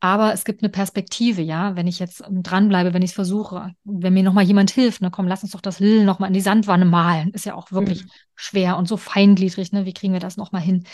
[0.00, 4.12] Aber es gibt eine Perspektive, ja, wenn ich jetzt dranbleibe, wenn ich es versuche, wenn
[4.12, 6.84] mir nochmal jemand hilft, ne, komm, lass uns doch das Lill nochmal in die Sandwanne
[6.84, 7.30] malen.
[7.30, 8.10] Ist ja auch wirklich mhm.
[8.34, 9.86] schwer und so feingliedrig, ne?
[9.86, 10.84] Wie kriegen wir das nochmal hin?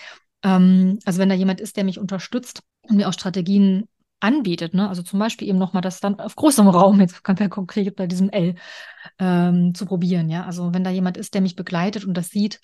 [0.42, 3.88] Ähm, also wenn da jemand ist, der mich unterstützt und mir auch Strategien
[4.20, 4.88] anbietet, ne?
[4.88, 8.30] also zum Beispiel eben nochmal das dann auf großem Raum, jetzt ganz konkret bei diesem
[8.30, 8.54] L,
[9.18, 10.28] ähm, zu probieren.
[10.28, 10.44] Ja?
[10.44, 12.60] Also wenn da jemand ist, der mich begleitet und das sieht,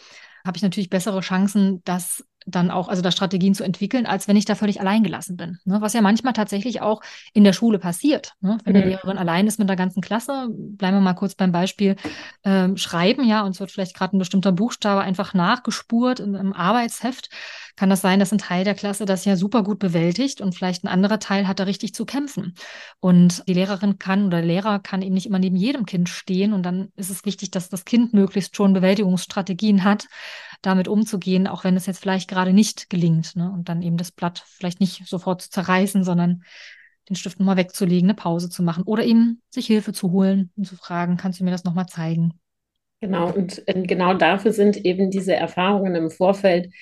[0.47, 4.37] habe ich natürlich bessere Chancen, dass dann auch, also da Strategien zu entwickeln, als wenn
[4.37, 5.59] ich da völlig allein gelassen bin.
[5.65, 5.81] Ne?
[5.81, 7.03] Was ja manchmal tatsächlich auch
[7.35, 8.35] in der Schule passiert.
[8.41, 8.59] Ne?
[8.65, 8.83] Wenn mhm.
[8.83, 11.97] die Lehrerin allein ist mit der ganzen Klasse, bleiben wir mal kurz beim Beispiel
[12.45, 16.53] ähm, Schreiben, ja, und es wird vielleicht gerade ein bestimmter Buchstabe einfach nachgespurt in, im
[16.53, 17.31] Arbeitsheft,
[17.75, 20.85] kann das sein, dass ein Teil der Klasse das ja super gut bewältigt und vielleicht
[20.85, 22.55] ein anderer Teil hat da richtig zu kämpfen.
[23.01, 26.53] Und die Lehrerin kann oder der Lehrer kann eben nicht immer neben jedem Kind stehen
[26.53, 30.07] und dann ist es wichtig, dass das Kind möglichst schon Bewältigungsstrategien hat,
[30.63, 33.37] damit umzugehen, auch wenn es jetzt vielleicht gerade nicht gelingt.
[33.37, 33.51] Ne?
[33.51, 36.43] Und dann eben das Blatt vielleicht nicht sofort zu zerreißen, sondern
[37.09, 40.65] den Stift nochmal wegzulegen, eine Pause zu machen oder eben sich Hilfe zu holen und
[40.65, 42.33] zu fragen, kannst du mir das nochmal zeigen?
[43.01, 46.73] Genau, und genau dafür sind eben diese Erfahrungen im Vorfeld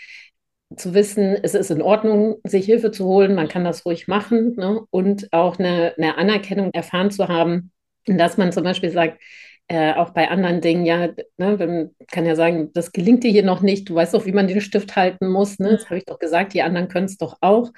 [0.77, 4.55] zu wissen, es ist in Ordnung, sich Hilfe zu holen, man kann das ruhig machen
[4.57, 4.81] ne?
[4.91, 7.73] und auch eine, eine Anerkennung erfahren zu haben,
[8.07, 9.21] dass man zum Beispiel sagt,
[9.69, 13.45] äh, auch bei anderen Dingen, ja, ne, man kann ja sagen, das gelingt dir hier
[13.45, 15.71] noch nicht, du weißt doch, wie man den Stift halten muss, ne?
[15.71, 17.73] das habe ich doch gesagt, die anderen können es doch auch.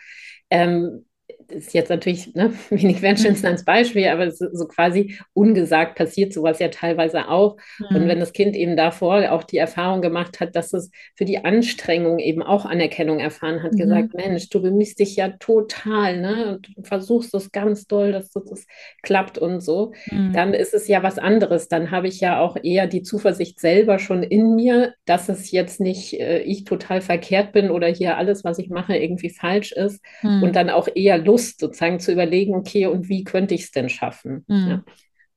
[0.50, 1.05] Ähm,
[1.48, 6.58] ist jetzt natürlich ne, wenig wertschätzend als Beispiel, aber so, so, quasi ungesagt passiert sowas
[6.58, 7.56] ja teilweise auch.
[7.78, 7.96] Mhm.
[7.96, 11.44] Und wenn das Kind eben davor auch die Erfahrung gemacht hat, dass es für die
[11.44, 13.78] Anstrengung eben auch Anerkennung erfahren hat, mhm.
[13.78, 16.54] gesagt, Mensch, du bemühst dich ja total, ne?
[16.54, 18.66] Und du versuchst es ganz doll, dass das
[19.02, 20.32] klappt und so, mhm.
[20.32, 21.68] dann ist es ja was anderes.
[21.68, 25.80] Dann habe ich ja auch eher die Zuversicht selber schon in mir, dass es jetzt
[25.80, 30.02] nicht äh, ich total verkehrt bin oder hier alles, was ich mache, irgendwie falsch ist.
[30.22, 30.42] Mhm.
[30.42, 33.88] Und dann auch eher Lust sozusagen zu überlegen, okay, und wie könnte ich es denn
[33.88, 34.44] schaffen?
[34.48, 34.68] Mhm.
[34.68, 34.84] Ja.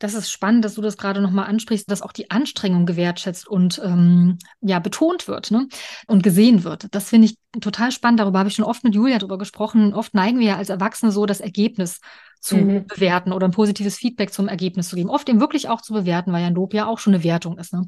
[0.01, 3.81] Das ist spannend, dass du das gerade nochmal ansprichst, dass auch die Anstrengung gewertschätzt und
[3.83, 5.67] ähm, ja betont wird ne?
[6.07, 6.87] und gesehen wird.
[6.91, 8.21] Das finde ich total spannend.
[8.21, 9.93] Darüber habe ich schon oft mit Julia darüber gesprochen.
[9.93, 11.99] Oft neigen wir ja als Erwachsene so das Ergebnis
[12.39, 12.87] zu mhm.
[12.87, 15.09] bewerten oder ein positives Feedback zum Ergebnis zu geben.
[15.09, 17.57] Oft eben wirklich auch zu bewerten, weil ja ein Lob ja auch schon eine Wertung
[17.57, 17.73] ist.
[17.73, 17.85] Ne?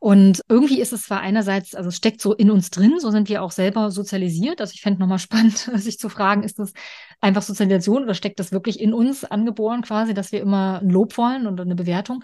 [0.00, 3.28] Und irgendwie ist es zwar einerseits, also es steckt so in uns drin, so sind
[3.28, 4.60] wir auch selber sozialisiert.
[4.60, 6.72] Also ich fände nochmal spannend, sich zu fragen, ist das
[7.20, 11.16] einfach Sozialisation oder steckt das wirklich in uns angeboren quasi, dass wir immer ein Lob
[11.18, 12.22] wollen und eine Bewertung?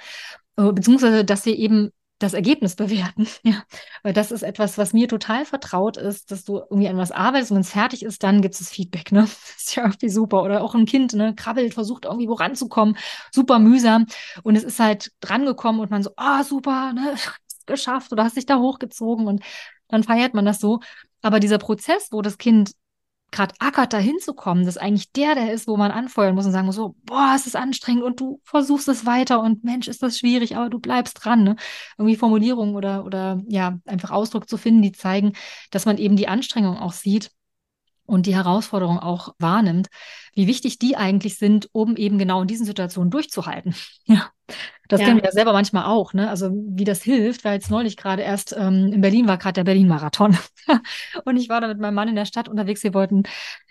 [0.56, 3.26] Äh, beziehungsweise, dass wir eben das Ergebnis bewerten.
[3.42, 3.62] Ja,
[4.02, 7.50] weil das ist etwas, was mir total vertraut ist, dass du irgendwie an was arbeitest
[7.50, 9.12] und wenn es fertig ist, dann gibt es Feedback.
[9.12, 9.22] Ne?
[9.22, 10.42] Das ist ja irgendwie super.
[10.42, 12.96] Oder auch ein Kind, ne, krabbelt, versucht irgendwie wo ranzukommen,
[13.32, 14.06] super mühsam
[14.42, 17.14] und es ist halt drangekommen und man so, ah, oh, super, ne,
[17.66, 19.42] geschafft oder hast dich da hochgezogen und
[19.88, 20.80] dann feiert man das so.
[21.22, 22.72] Aber dieser Prozess, wo das Kind
[23.34, 26.66] gerade ackert, da hinzukommen, dass eigentlich der, der ist, wo man anfeuern muss und sagen
[26.66, 30.18] muss, so, boah, es ist anstrengend und du versuchst es weiter und Mensch, ist das
[30.18, 31.42] schwierig, aber du bleibst dran.
[31.42, 31.56] Ne?
[31.98, 35.32] Irgendwie Formulierungen oder, oder ja, einfach Ausdruck zu finden, die zeigen,
[35.70, 37.30] dass man eben die Anstrengung auch sieht
[38.06, 39.88] und die Herausforderung auch wahrnimmt,
[40.34, 43.74] wie wichtig die eigentlich sind, um eben genau in diesen Situationen durchzuhalten.
[44.06, 44.30] Ja.
[44.88, 45.06] Das ja.
[45.06, 46.28] kennen wir ja selber manchmal auch, ne?
[46.28, 49.64] Also wie das hilft, weil jetzt neulich gerade erst ähm, in Berlin war gerade der
[49.64, 50.36] Berlin-Marathon.
[51.24, 52.84] und ich war da mit meinem Mann in der Stadt unterwegs.
[52.84, 53.22] Wir wollten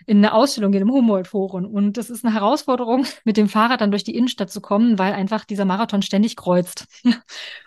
[0.06, 1.66] in eine Ausstellung gehen im Humboldt-Forum.
[1.66, 5.12] Und das ist eine Herausforderung, mit dem Fahrrad dann durch die Innenstadt zu kommen, weil
[5.12, 6.86] einfach dieser Marathon ständig kreuzt.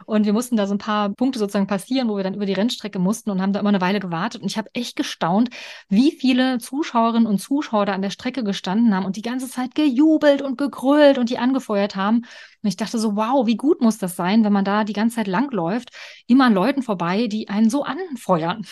[0.06, 2.54] und wir mussten da so ein paar Punkte sozusagen passieren, wo wir dann über die
[2.54, 4.42] Rennstrecke mussten und haben da immer eine Weile gewartet.
[4.42, 5.50] Und ich habe echt gestaunt,
[5.88, 9.76] wie viele Zuschauerinnen und Zuschauer da an der Strecke gestanden haben und die ganze Zeit
[9.76, 12.18] gejubelt und gegrölt und die angefeuert haben.
[12.18, 15.18] Und ich dachte so, wow, wie gut muss das sein, wenn man da die ganze
[15.18, 15.90] Zeit langläuft,
[16.28, 18.66] immer an Leuten vorbei, die einen so anfeuern.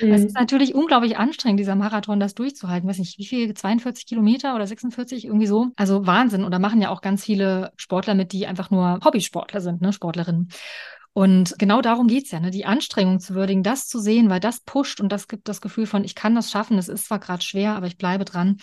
[0.00, 0.12] Mhm.
[0.20, 2.88] Es ist natürlich unglaublich anstrengend, dieser Marathon, das durchzuhalten.
[2.88, 5.68] Ich weiß nicht, wie viel, 42 Kilometer oder 46, irgendwie so.
[5.76, 6.44] Also Wahnsinn.
[6.44, 9.92] Und da machen ja auch ganz viele Sportler mit, die einfach nur Hobbysportler sind, ne,
[9.92, 10.50] Sportlerinnen.
[11.12, 12.50] Und genau darum geht es ja, ne?
[12.50, 15.86] die Anstrengung zu würdigen, das zu sehen, weil das pusht und das gibt das Gefühl
[15.86, 18.58] von, ich kann das schaffen, es ist zwar gerade schwer, aber ich bleibe dran.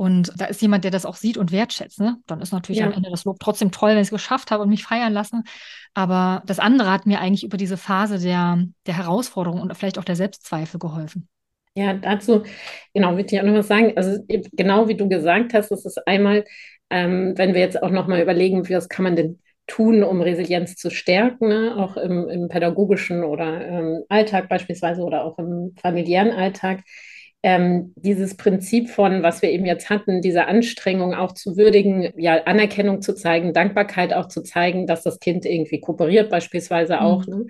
[0.00, 2.00] Und da ist jemand, der das auch sieht und wertschätzt.
[2.00, 2.16] Ne?
[2.26, 2.86] Dann ist natürlich ja.
[2.86, 5.44] am Ende das Lob trotzdem toll, wenn ich es geschafft habe und mich feiern lassen.
[5.92, 10.04] Aber das andere hat mir eigentlich über diese Phase der, der Herausforderung und vielleicht auch
[10.04, 11.28] der Selbstzweifel geholfen.
[11.74, 12.44] Ja, dazu,
[12.94, 13.92] genau, würde ich auch noch was sagen.
[13.94, 16.46] Also genau wie du gesagt hast, das ist einmal,
[16.88, 20.76] ähm, wenn wir jetzt auch noch mal überlegen, was kann man denn tun, um Resilienz
[20.76, 21.74] zu stärken, ne?
[21.76, 26.84] auch im, im pädagogischen oder ähm, Alltag beispielsweise oder auch im familiären Alltag
[27.42, 32.42] ähm, dieses Prinzip von, was wir eben jetzt hatten, diese Anstrengung auch zu würdigen, ja,
[32.44, 37.00] Anerkennung zu zeigen, Dankbarkeit auch zu zeigen, dass das Kind irgendwie kooperiert, beispielsweise mhm.
[37.00, 37.26] auch.
[37.26, 37.46] Ne?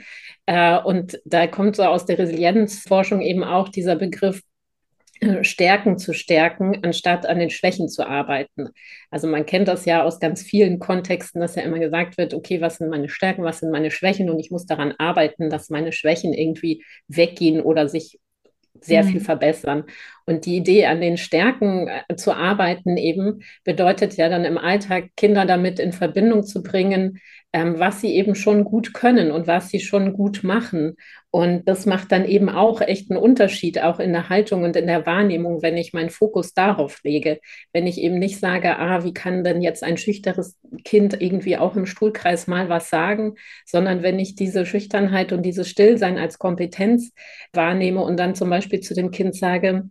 [0.46, 4.42] Äh, und da kommt so aus der Resilienzforschung eben auch dieser Begriff,
[5.20, 8.68] äh, Stärken zu stärken, anstatt an den Schwächen zu arbeiten.
[9.10, 12.60] Also man kennt das ja aus ganz vielen Kontexten, dass ja immer gesagt wird, okay,
[12.60, 15.92] was sind meine Stärken, was sind meine Schwächen und ich muss daran arbeiten, dass meine
[15.92, 18.18] Schwächen irgendwie weggehen oder sich
[18.80, 19.08] sehr mhm.
[19.08, 19.84] viel verbessern.
[20.26, 25.10] Und die Idee, an den Stärken äh, zu arbeiten, eben bedeutet ja dann im Alltag,
[25.16, 27.20] Kinder damit in Verbindung zu bringen,
[27.52, 30.96] ähm, was sie eben schon gut können und was sie schon gut machen.
[31.32, 34.88] Und das macht dann eben auch echt einen Unterschied, auch in der Haltung und in
[34.88, 37.38] der Wahrnehmung, wenn ich meinen Fokus darauf lege.
[37.72, 41.76] Wenn ich eben nicht sage, ah, wie kann denn jetzt ein schüchteres Kind irgendwie auch
[41.76, 47.12] im Stuhlkreis mal was sagen, sondern wenn ich diese Schüchternheit und dieses Stillsein als Kompetenz
[47.52, 49.88] wahrnehme und dann zum Beispiel zu dem Kind sage,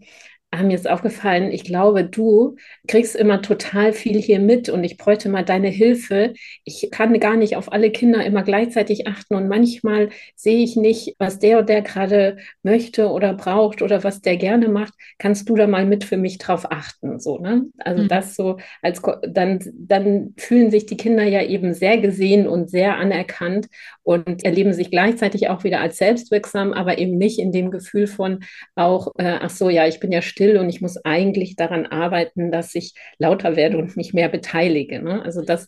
[0.52, 2.56] Ah, mir ist aufgefallen, ich glaube, du
[2.88, 6.34] kriegst immer total viel hier mit und ich bräuchte mal deine Hilfe.
[6.64, 11.14] Ich kann gar nicht auf alle Kinder immer gleichzeitig achten und manchmal sehe ich nicht,
[11.20, 14.96] was der und der gerade möchte oder braucht oder was der gerne macht.
[15.20, 17.20] Kannst du da mal mit für mich drauf achten?
[17.20, 17.68] So, ne?
[17.78, 18.08] Also mhm.
[18.08, 22.98] das so als dann, dann fühlen sich die Kinder ja eben sehr gesehen und sehr
[22.98, 23.68] anerkannt
[24.02, 28.40] und erleben sich gleichzeitig auch wieder als selbstwirksam, aber eben nicht in dem Gefühl von
[28.74, 32.50] auch, äh, ach so, ja, ich bin ja still und ich muss eigentlich daran arbeiten,
[32.50, 35.02] dass ich lauter werde und mich mehr beteilige.
[35.02, 35.22] Ne?
[35.22, 35.68] Also das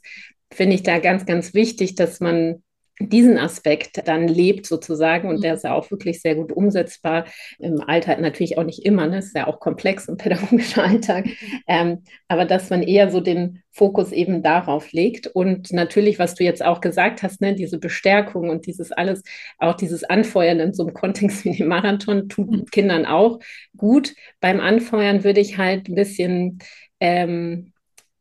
[0.50, 2.64] finde ich da ganz, ganz wichtig, dass man
[3.10, 7.26] diesen Aspekt dann lebt sozusagen und der ist ja auch wirklich sehr gut umsetzbar
[7.60, 9.20] im Alltag, natürlich auch nicht immer, ne?
[9.20, 11.28] ist ja auch komplex im pädagogischen Alltag,
[11.68, 16.44] ähm, aber dass man eher so den Fokus eben darauf legt und natürlich, was du
[16.44, 19.24] jetzt auch gesagt hast, ne, diese Bestärkung und dieses alles,
[19.60, 22.66] auch dieses Anfeuern in so einem Kontext wie dem Marathon tut mhm.
[22.66, 23.40] Kindern auch
[23.78, 24.14] gut.
[24.42, 26.60] Beim Anfeuern würde ich halt ein bisschen
[27.00, 27.72] ähm,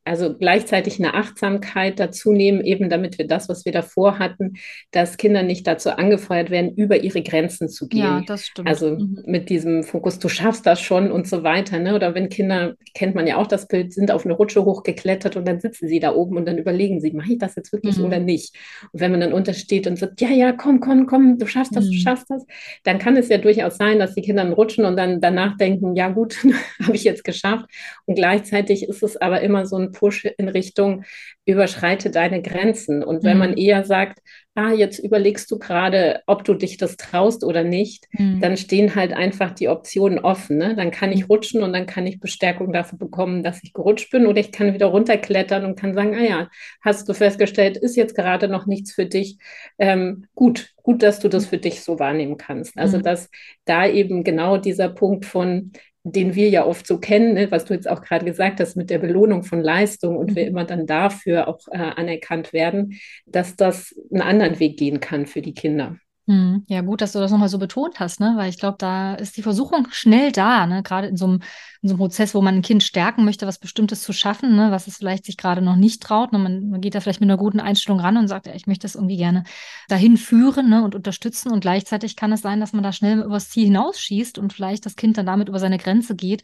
[0.05, 4.55] also gleichzeitig eine Achtsamkeit dazu nehmen, eben damit wir das, was wir davor hatten,
[4.93, 8.01] dass Kinder nicht dazu angefeuert werden, über ihre Grenzen zu gehen.
[8.01, 8.69] Ja, das stimmt.
[8.69, 9.23] Also mhm.
[9.27, 11.79] mit diesem Fokus, du schaffst das schon und so weiter.
[11.79, 11.95] Ne?
[11.95, 15.47] Oder wenn Kinder, kennt man ja auch das Bild, sind auf eine Rutsche hochgeklettert und
[15.47, 18.07] dann sitzen sie da oben und dann überlegen sie, mache ich das jetzt wirklich mhm.
[18.07, 18.57] oder nicht?
[18.93, 21.85] Und wenn man dann untersteht und sagt, ja, ja, komm, komm, komm, du schaffst das,
[21.85, 21.91] mhm.
[21.91, 22.47] du schaffst das,
[22.85, 25.95] dann kann es ja durchaus sein, dass die Kinder dann rutschen und dann danach denken,
[25.95, 26.39] ja gut,
[26.83, 27.67] habe ich jetzt geschafft.
[28.07, 31.05] Und gleichzeitig ist es aber immer so ein Push in Richtung,
[31.45, 33.03] überschreite deine Grenzen.
[33.03, 33.39] Und wenn mhm.
[33.39, 34.21] man eher sagt,
[34.55, 38.41] ah, jetzt überlegst du gerade, ob du dich das traust oder nicht, mhm.
[38.41, 40.59] dann stehen halt einfach die Optionen offen.
[40.59, 40.75] Ne?
[40.75, 44.27] Dann kann ich rutschen und dann kann ich Bestärkung dafür bekommen, dass ich gerutscht bin
[44.27, 46.49] oder ich kann wieder runterklettern und kann sagen, ah ja,
[46.83, 49.39] hast du festgestellt, ist jetzt gerade noch nichts für dich.
[49.79, 52.77] Ähm, gut, gut, dass du das für dich so wahrnehmen kannst.
[52.77, 53.03] Also, mhm.
[53.03, 53.31] dass
[53.65, 55.73] da eben genau dieser Punkt von,
[56.03, 58.91] den wir ja oft so kennen, ne, was du jetzt auch gerade gesagt hast mit
[58.91, 60.37] der Belohnung von Leistung und mhm.
[60.37, 65.27] wir immer dann dafür auch äh, anerkannt werden, dass das einen anderen Weg gehen kann
[65.27, 65.97] für die Kinder.
[66.27, 68.35] Hm, ja, gut, dass du das nochmal so betont hast, ne?
[68.37, 70.83] Weil ich glaube, da ist die Versuchung schnell da, ne?
[70.83, 71.41] Gerade in so einem,
[71.83, 74.71] in so einem Prozess, wo man ein Kind stärken möchte, was Bestimmtes zu schaffen, ne?
[74.71, 76.33] Was es vielleicht sich gerade noch nicht traut.
[76.33, 76.39] Ne?
[76.39, 78.83] Man, man geht da vielleicht mit einer guten Einstellung ran und sagt, ja, ich möchte
[78.85, 79.43] das irgendwie gerne
[79.89, 80.85] dahin führen, ne?
[80.85, 81.51] Und unterstützen.
[81.51, 84.97] Und gleichzeitig kann es sein, dass man da schnell übers Ziel hinausschießt und vielleicht das
[84.97, 86.43] Kind dann damit über seine Grenze geht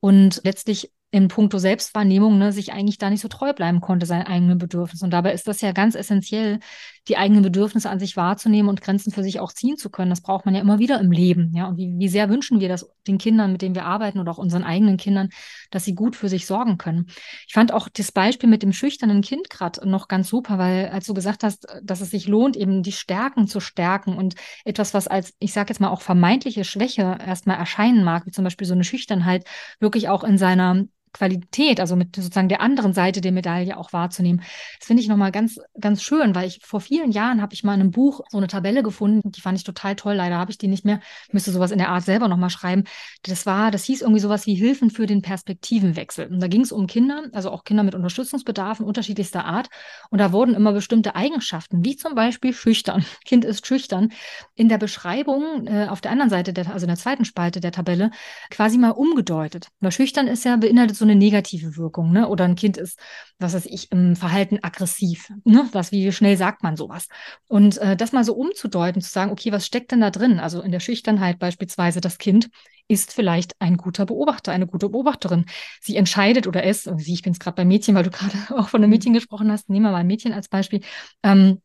[0.00, 4.26] und letztlich in puncto Selbstwahrnehmung ne, sich eigentlich da nicht so treu bleiben konnte, seinen
[4.26, 5.04] eigenen Bedürfnissen.
[5.04, 6.58] Und dabei ist das ja ganz essentiell,
[7.06, 10.08] die eigenen Bedürfnisse an sich wahrzunehmen und Grenzen für sich auch ziehen zu können.
[10.08, 11.52] Das braucht man ja immer wieder im Leben.
[11.54, 14.32] Ja, und wie, wie sehr wünschen wir das den Kindern, mit denen wir arbeiten oder
[14.32, 15.28] auch unseren eigenen Kindern,
[15.70, 17.08] dass sie gut für sich sorgen können.
[17.46, 21.06] Ich fand auch das Beispiel mit dem schüchternen Kind gerade noch ganz super, weil als
[21.06, 24.34] du gesagt hast, dass es sich lohnt, eben die Stärken zu stärken und
[24.64, 28.44] etwas, was als, ich sage jetzt mal, auch vermeintliche Schwäche erstmal erscheinen mag, wie zum
[28.44, 29.44] Beispiel so eine Schüchternheit,
[29.78, 34.42] wirklich auch in seiner Qualität, also mit sozusagen der anderen Seite der Medaille auch wahrzunehmen.
[34.78, 37.74] Das finde ich nochmal ganz, ganz schön, weil ich vor vielen Jahren habe ich mal
[37.74, 40.14] in einem Buch so eine Tabelle gefunden, die fand ich total toll.
[40.14, 41.00] Leider habe ich die nicht mehr,
[41.30, 42.84] müsste sowas in der Art selber nochmal schreiben.
[43.22, 46.28] Das war, das hieß irgendwie sowas wie Hilfen für den Perspektivenwechsel.
[46.28, 49.68] Und da ging es um Kinder, also auch Kinder mit Unterstützungsbedarfen unterschiedlichster Art.
[50.10, 53.04] Und da wurden immer bestimmte Eigenschaften, wie zum Beispiel schüchtern.
[53.26, 54.12] Kind ist schüchtern.
[54.54, 57.72] In der Beschreibung äh, auf der anderen Seite, der, also in der zweiten Spalte der
[57.72, 58.10] Tabelle,
[58.50, 59.68] quasi mal umgedeutet.
[59.80, 62.28] Weil schüchtern ist ja beinhaltet so eine negative Wirkung, ne?
[62.28, 62.98] Oder ein Kind ist,
[63.38, 65.68] was weiß ich, im Verhalten aggressiv, ne?
[65.72, 67.08] Was, wie schnell sagt man sowas?
[67.48, 70.38] Und äh, das mal so umzudeuten, zu sagen, okay, was steckt denn da drin?
[70.38, 72.48] Also in der Schüchternheit beispielsweise das Kind
[72.88, 75.46] ist vielleicht ein guter Beobachter, eine gute Beobachterin.
[75.80, 78.68] Sie entscheidet oder es, sie, ich bin es gerade bei Mädchen, weil du gerade auch
[78.68, 78.94] von einem mhm.
[78.96, 80.80] Mädchen gesprochen hast, nehmen wir mal ein Mädchen als Beispiel,
[81.22, 81.60] ähm,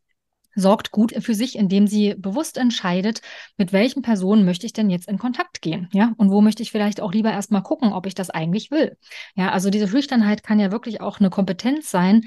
[0.57, 3.21] sorgt gut für sich, indem sie bewusst entscheidet,
[3.57, 6.71] mit welchen Personen möchte ich denn jetzt in Kontakt gehen, ja, und wo möchte ich
[6.71, 8.97] vielleicht auch lieber erstmal gucken, ob ich das eigentlich will.
[9.35, 12.25] Ja, also diese Schüchternheit kann ja wirklich auch eine Kompetenz sein,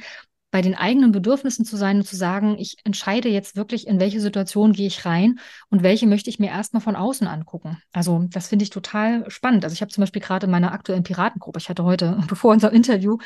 [0.51, 4.21] bei den eigenen Bedürfnissen zu sein und zu sagen, ich entscheide jetzt wirklich, in welche
[4.21, 5.39] Situation gehe ich rein
[5.69, 7.81] und welche möchte ich mir erstmal von außen angucken.
[7.93, 9.65] Also das finde ich total spannend.
[9.65, 12.73] Also ich habe zum Beispiel gerade in meiner aktuellen Piratengruppe, ich hatte heute, bevor unser
[12.73, 13.19] Interview,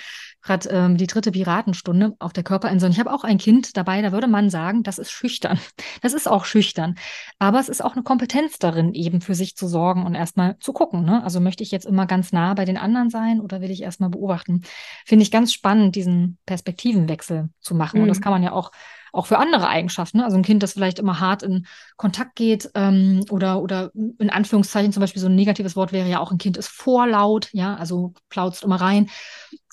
[0.43, 2.91] gerade ähm, die dritte Piratenstunde auf der Körperinsel.
[2.91, 5.59] Ich habe auch ein Kind dabei, da würde man sagen, das ist schüchtern.
[6.03, 6.97] Das ist auch schüchtern.
[7.39, 10.73] Aber es ist auch eine Kompetenz darin, eben für sich zu sorgen und erstmal zu
[10.73, 11.05] gucken.
[11.05, 11.23] Ne?
[11.23, 14.11] Also möchte ich jetzt immer ganz nah bei den anderen sein oder will ich erstmal
[14.11, 14.63] beobachten?
[15.07, 17.99] Finde ich ganz spannend, diesen Perspektivenwechsel Wechsel zu machen.
[17.99, 18.03] Mhm.
[18.03, 18.23] Und das mhm.
[18.23, 18.71] kann man ja auch
[19.15, 20.19] auch für andere Eigenschaften.
[20.19, 20.25] Ne?
[20.25, 24.93] Also ein Kind, das vielleicht immer hart in Kontakt geht ähm, oder, oder in Anführungszeichen
[24.93, 28.13] zum Beispiel so ein negatives Wort wäre ja auch ein Kind ist vorlaut, ja, also
[28.29, 29.09] plautzt immer rein.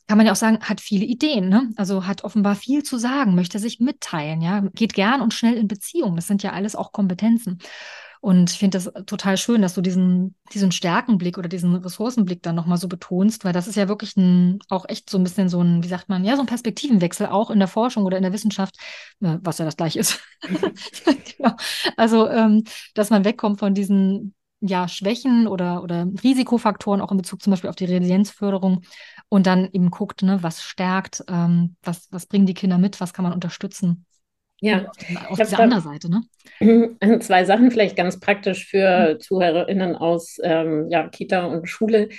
[0.08, 1.72] Kann man ja auch sagen, hat viele Ideen, ne?
[1.78, 5.68] Also hat offenbar viel zu sagen, möchte sich mitteilen, ja, geht gern und schnell in
[5.68, 6.16] Beziehung.
[6.16, 7.60] Das sind ja alles auch Kompetenzen.
[8.22, 12.56] Und ich finde das total schön, dass du diesen, diesen Stärkenblick oder diesen Ressourcenblick dann
[12.56, 15.60] nochmal so betonst, weil das ist ja wirklich ein, auch echt so ein bisschen so
[15.60, 18.32] ein, wie sagt man, ja, so ein Perspektivenwechsel auch in der Forschung oder in der
[18.32, 18.78] Wissenschaft,
[19.22, 20.20] äh, was ja das gleiche ist.
[21.38, 21.56] genau.
[21.98, 22.64] Also, ähm,
[22.94, 27.72] dass man wegkommt von diesen ja, Schwächen oder, oder Risikofaktoren, auch in Bezug zum Beispiel
[27.72, 28.84] auf die Resilienzförderung
[29.30, 33.14] und dann eben guckt, ne, was stärkt, ähm, was, was bringen die Kinder mit, was
[33.14, 34.06] kann man unterstützen.
[34.64, 34.86] Ja,
[35.28, 36.22] auf dieser anderen Seite, ne?
[37.22, 39.20] Zwei Sachen vielleicht ganz praktisch für mhm.
[39.20, 42.10] ZuhörerInnen aus ähm, ja, Kita und Schule,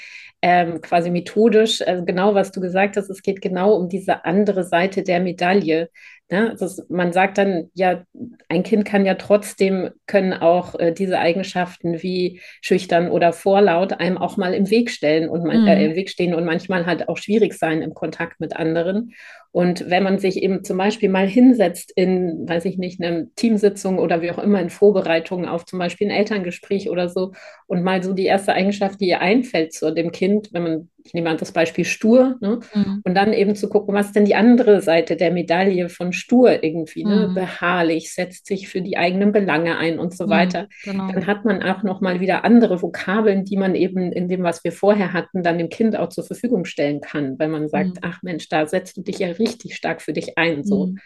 [0.42, 1.86] ähm, quasi methodisch.
[1.86, 5.88] Also genau, was du gesagt hast, es geht genau um diese andere Seite der Medaille,
[6.32, 8.04] Ja, das, man sagt dann, ja,
[8.48, 14.16] ein Kind kann ja trotzdem, können auch äh, diese Eigenschaften wie schüchtern oder vorlaut einem
[14.16, 15.90] auch mal im Weg stellen und man, äh, mhm.
[15.90, 19.12] im Weg stehen und manchmal halt auch schwierig sein im Kontakt mit anderen.
[19.50, 23.98] Und wenn man sich eben zum Beispiel mal hinsetzt in, weiß ich nicht, einer Teamsitzung
[23.98, 27.32] oder wie auch immer in Vorbereitungen auf zum Beispiel ein Elterngespräch oder so
[27.66, 31.14] und mal so die erste Eigenschaft, die ihr einfällt zu dem Kind, wenn man, ich
[31.14, 32.60] nehme an das Beispiel stur, ne?
[32.74, 33.00] Mhm.
[33.04, 36.62] und dann eben zu gucken, was ist denn die andere Seite der Medaille von stur
[36.62, 37.28] irgendwie, ne?
[37.28, 37.34] Mhm.
[37.34, 40.68] beharrlich, setzt sich für die eigenen Belange ein und so mhm, weiter.
[40.84, 41.10] Genau.
[41.12, 44.72] Dann hat man auch nochmal wieder andere Vokabeln, die man eben in dem, was wir
[44.72, 48.00] vorher hatten, dann dem Kind auch zur Verfügung stellen kann, weil man sagt, mhm.
[48.02, 50.64] ach Mensch, da setzt du dich ja richtig stark für dich ein.
[50.64, 50.86] So.
[50.86, 50.98] Mhm.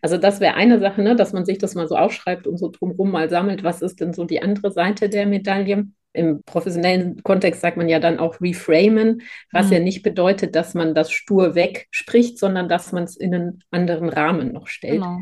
[0.00, 2.68] Also das wäre eine Sache, ne, dass man sich das mal so aufschreibt und so
[2.68, 5.86] drumherum mal sammelt, was ist denn so die andere Seite der Medaille.
[6.12, 9.72] Im professionellen Kontext sagt man ja dann auch reframen, was mhm.
[9.72, 14.08] ja nicht bedeutet, dass man das stur wegspricht, sondern dass man es in einen anderen
[14.08, 14.94] Rahmen noch stellt.
[14.94, 15.20] Genau.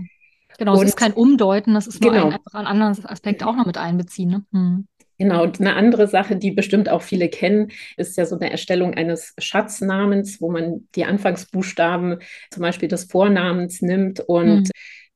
[0.59, 2.27] Genau, und, es ist kein Umdeuten, das ist nur genau.
[2.27, 4.29] ein, einfach ein anderes Aspekt auch noch mit einbeziehen.
[4.29, 4.45] Ne?
[4.53, 4.87] Hm.
[5.17, 8.93] Genau, und eine andere Sache, die bestimmt auch viele kennen, ist ja so eine Erstellung
[8.95, 12.19] eines Schatznamens, wo man die Anfangsbuchstaben
[12.51, 14.71] zum Beispiel des Vornamens nimmt und mhm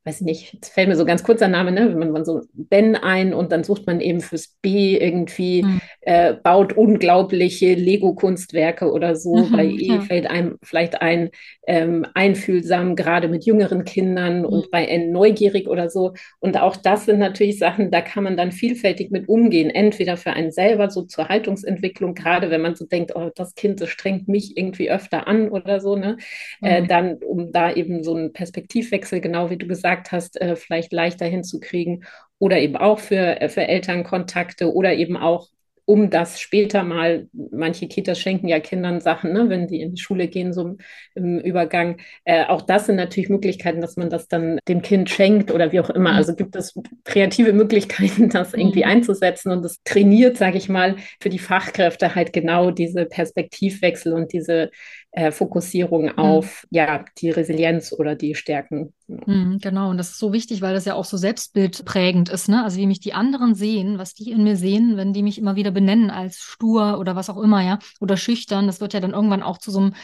[0.05, 1.99] weiß ich nicht, jetzt fällt mir so ganz kurz der Name, ne?
[1.99, 5.81] wenn man so Ben ein und dann sucht man eben fürs B irgendwie, mhm.
[6.03, 9.37] äh, baut unglaubliche Lego-Kunstwerke oder so.
[9.37, 10.01] Mhm, bei E ja.
[10.03, 11.31] fällt einem vielleicht ein,
[11.67, 14.45] ähm, einfühlsam, gerade mit jüngeren Kindern mhm.
[14.45, 16.13] und bei N neugierig oder so.
[16.39, 19.71] Und auch das sind natürlich Sachen, da kann man dann vielfältig mit umgehen.
[19.71, 23.81] Entweder für einen selber so zur Haltungsentwicklung, gerade wenn man so denkt, oh, das Kind,
[23.81, 26.19] das strengt mich irgendwie öfter an oder so, ne?
[26.63, 26.89] Äh, mhm.
[26.89, 30.93] dann, um da eben so einen Perspektivwechsel, genau wie du gesagt gesagt hast, äh, vielleicht
[30.93, 32.05] leichter hinzukriegen
[32.39, 35.49] oder eben auch für, äh, für Elternkontakte oder eben auch
[35.87, 40.01] um das später mal, manche Kitas schenken ja Kindern Sachen, ne, wenn die in die
[40.01, 40.79] Schule gehen, so
[41.15, 41.99] im Übergang.
[42.25, 45.81] Äh, auch das sind natürlich Möglichkeiten, dass man das dann dem Kind schenkt oder wie
[45.81, 46.13] auch immer.
[46.13, 46.17] Mhm.
[46.17, 46.73] Also gibt es
[47.05, 48.93] kreative Möglichkeiten, das irgendwie mhm.
[48.93, 54.33] einzusetzen und das trainiert, sage ich mal, für die Fachkräfte halt genau diese Perspektivwechsel und
[54.33, 54.71] diese
[55.15, 56.19] äh, Fokussierung mhm.
[56.19, 58.93] auf ja die Resilienz oder die Stärken.
[59.07, 62.65] Mhm, genau, und das ist so wichtig, weil das ja auch so selbstbildprägend ist, ne?
[62.65, 65.57] Also wie mich die anderen sehen, was die in mir sehen, wenn die mich immer
[65.57, 69.13] wieder benennen als stur oder was auch immer, ja, oder schüchtern, das wird ja dann
[69.13, 69.95] irgendwann auch zu so einem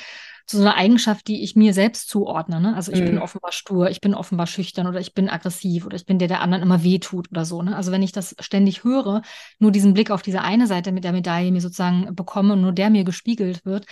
[0.51, 2.61] so einer Eigenschaft, die ich mir selbst zuordne.
[2.61, 2.75] Ne?
[2.75, 3.07] Also ich mhm.
[3.07, 6.29] bin offenbar stur, ich bin offenbar schüchtern oder ich bin aggressiv oder ich bin der,
[6.29, 7.63] der anderen immer wehtut oder so.
[7.63, 7.77] Ne?
[7.77, 9.23] Also wenn ich das ständig höre,
[9.59, 12.73] nur diesen Blick auf diese eine Seite mit der Medaille mir sozusagen bekomme und nur
[12.73, 13.87] der mir gespiegelt wird,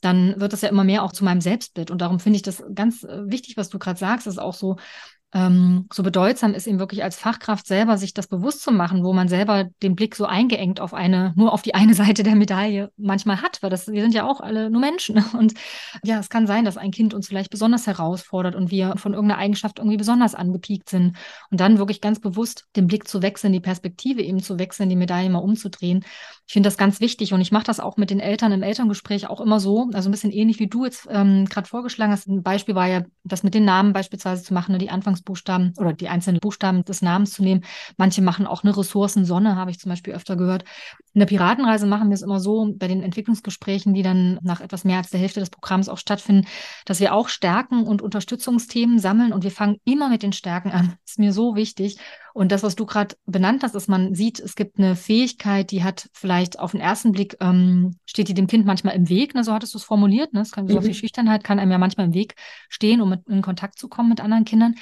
[0.00, 1.90] dann wird das ja immer mehr auch zu meinem Selbstbild.
[1.90, 4.76] Und darum finde ich das ganz äh, wichtig, was du gerade sagst, ist auch so,
[5.34, 9.14] ähm, so bedeutsam ist, eben wirklich als Fachkraft selber sich das bewusst zu machen, wo
[9.14, 12.90] man selber den Blick so eingeengt auf eine, nur auf die eine Seite der Medaille
[12.98, 15.24] manchmal hat, weil das, wir sind ja auch alle nur Menschen.
[15.38, 15.54] Und
[16.04, 19.40] ja, es kann sein, dass ein Kind uns vielleicht besonders herausfordert und wir von irgendeiner
[19.40, 21.16] Eigenschaft irgendwie besonders angepiekt sind.
[21.50, 24.96] Und dann wirklich ganz bewusst den Blick zu wechseln, die Perspektive eben zu wechseln, die
[24.96, 26.04] Medaille mal umzudrehen.
[26.52, 29.26] Ich finde das ganz wichtig und ich mache das auch mit den Eltern im Elterngespräch
[29.26, 32.28] auch immer so, also ein bisschen ähnlich wie du jetzt ähm, gerade vorgeschlagen hast.
[32.28, 35.72] Ein Beispiel war ja, das mit den Namen beispielsweise zu machen, ne, die Anfangs Anfangsbuchstaben
[35.78, 37.64] oder die einzelnen Buchstaben des Namens zu nehmen.
[37.96, 40.64] Manche machen auch eine Ressourcensonne, habe ich zum Beispiel öfter gehört.
[41.14, 44.84] In der Piratenreise machen wir es immer so, bei den Entwicklungsgesprächen, die dann nach etwas
[44.84, 46.46] mehr als der Hälfte des Programms auch stattfinden,
[46.84, 50.88] dass wir auch Stärken und Unterstützungsthemen sammeln und wir fangen immer mit den Stärken an.
[50.88, 51.96] Das ist mir so wichtig.
[52.34, 55.84] Und das, was du gerade benannt hast, ist, man sieht, es gibt eine Fähigkeit, die
[55.84, 59.44] hat vielleicht auf den ersten Blick, ähm, steht die dem Kind manchmal im Weg, ne?
[59.44, 60.32] so hattest du es formuliert.
[60.32, 60.40] Ne?
[60.40, 60.84] Es kann, so mhm.
[60.84, 62.34] viel Schüchternheit kann einem ja manchmal im Weg
[62.68, 64.74] stehen, um mit, in Kontakt zu kommen mit anderen Kindern.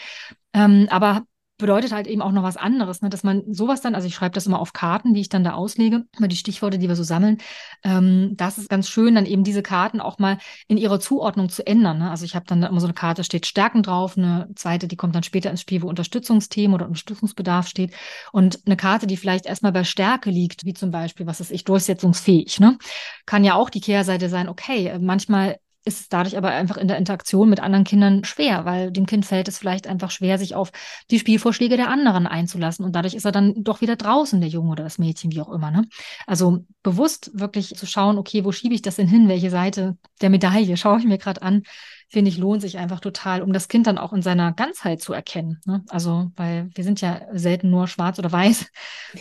[0.52, 1.22] Ähm, aber
[1.60, 3.08] bedeutet halt eben auch noch was anderes, ne?
[3.08, 5.52] dass man sowas dann, also ich schreibe das immer auf Karten, die ich dann da
[5.52, 7.38] auslege, über die Stichworte, die wir so sammeln.
[7.84, 10.38] Ähm, das ist ganz schön, dann eben diese Karten auch mal
[10.68, 11.98] in ihrer Zuordnung zu ändern.
[11.98, 12.10] Ne?
[12.10, 15.14] Also ich habe dann immer so eine Karte, steht Stärken drauf, eine zweite, die kommt
[15.14, 17.92] dann später ins Spiel, wo Unterstützungsthemen oder Unterstützungsbedarf steht
[18.32, 21.64] und eine Karte, die vielleicht erstmal bei Stärke liegt, wie zum Beispiel, was ist ich,
[21.64, 22.78] durchsetzungsfähig, ne?
[23.26, 26.98] Kann ja auch die Kehrseite sein, okay, manchmal ist es dadurch aber einfach in der
[26.98, 30.72] Interaktion mit anderen Kindern schwer, weil dem Kind fällt es vielleicht einfach schwer, sich auf
[31.10, 32.84] die Spielvorschläge der anderen einzulassen.
[32.84, 35.50] Und dadurch ist er dann doch wieder draußen, der Junge oder das Mädchen, wie auch
[35.50, 35.70] immer.
[35.70, 35.86] Ne?
[36.26, 39.28] Also bewusst wirklich zu schauen, okay, wo schiebe ich das denn hin?
[39.28, 41.62] Welche Seite der Medaille schaue ich mir gerade an?
[42.08, 45.12] Finde ich, lohnt sich einfach total, um das Kind dann auch in seiner Ganzheit zu
[45.12, 45.60] erkennen.
[45.64, 45.84] Ne?
[45.88, 48.66] Also, weil wir sind ja selten nur schwarz oder weiß,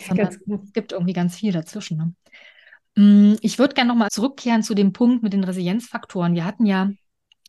[0.08, 1.96] sondern es gibt irgendwie ganz viel dazwischen.
[1.96, 2.14] Ne?
[3.00, 6.34] Mm, ich würde gerne nochmal zurückkehren zu dem Punkt mit den Resilienzfaktoren.
[6.34, 6.90] Wir hatten ja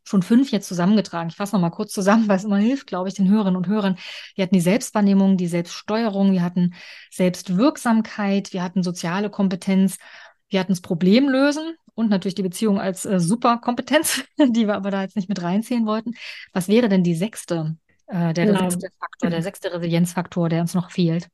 [0.06, 1.30] schon fünf jetzt zusammengetragen.
[1.30, 3.98] Ich fasse nochmal kurz zusammen, weil es immer hilft, glaube ich, den Hörerinnen und Hörern.
[4.36, 6.74] Wir hatten die Selbstwahrnehmung, die Selbststeuerung, wir hatten
[7.12, 9.98] Selbstwirksamkeit, wir hatten soziale Kompetenz,
[10.48, 15.02] wir hatten das Problemlösen und natürlich die Beziehung als äh, Superkompetenz, die wir aber da
[15.02, 16.14] jetzt nicht mit reinziehen wollten.
[16.54, 17.76] Was wäre denn die sechste
[18.08, 18.70] äh, der, genau.
[18.70, 21.28] sechste Faktor, der sechste Resilienzfaktor, der uns noch fehlt?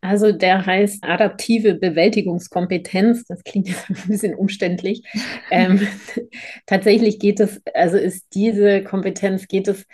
[0.00, 3.24] Also der heißt adaptive Bewältigungskompetenz.
[3.24, 5.02] Das klingt jetzt ein bisschen umständlich.
[5.50, 5.86] ähm,
[6.66, 9.86] tatsächlich geht es, also ist diese Kompetenz, geht es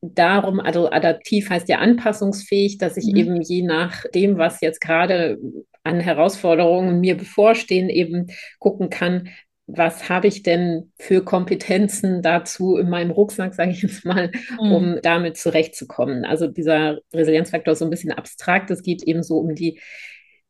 [0.00, 3.16] darum, also adaptiv heißt ja anpassungsfähig, dass ich mhm.
[3.16, 5.38] eben je nach dem, was jetzt gerade
[5.82, 8.26] an Herausforderungen mir bevorstehen, eben
[8.58, 9.28] gucken kann,
[9.68, 14.72] was habe ich denn für Kompetenzen dazu in meinem Rucksack, sage ich jetzt mal, mhm.
[14.72, 16.24] um damit zurechtzukommen.
[16.24, 18.70] Also dieser Resilienzfaktor ist so ein bisschen abstrakt.
[18.70, 19.78] Es geht eben so um die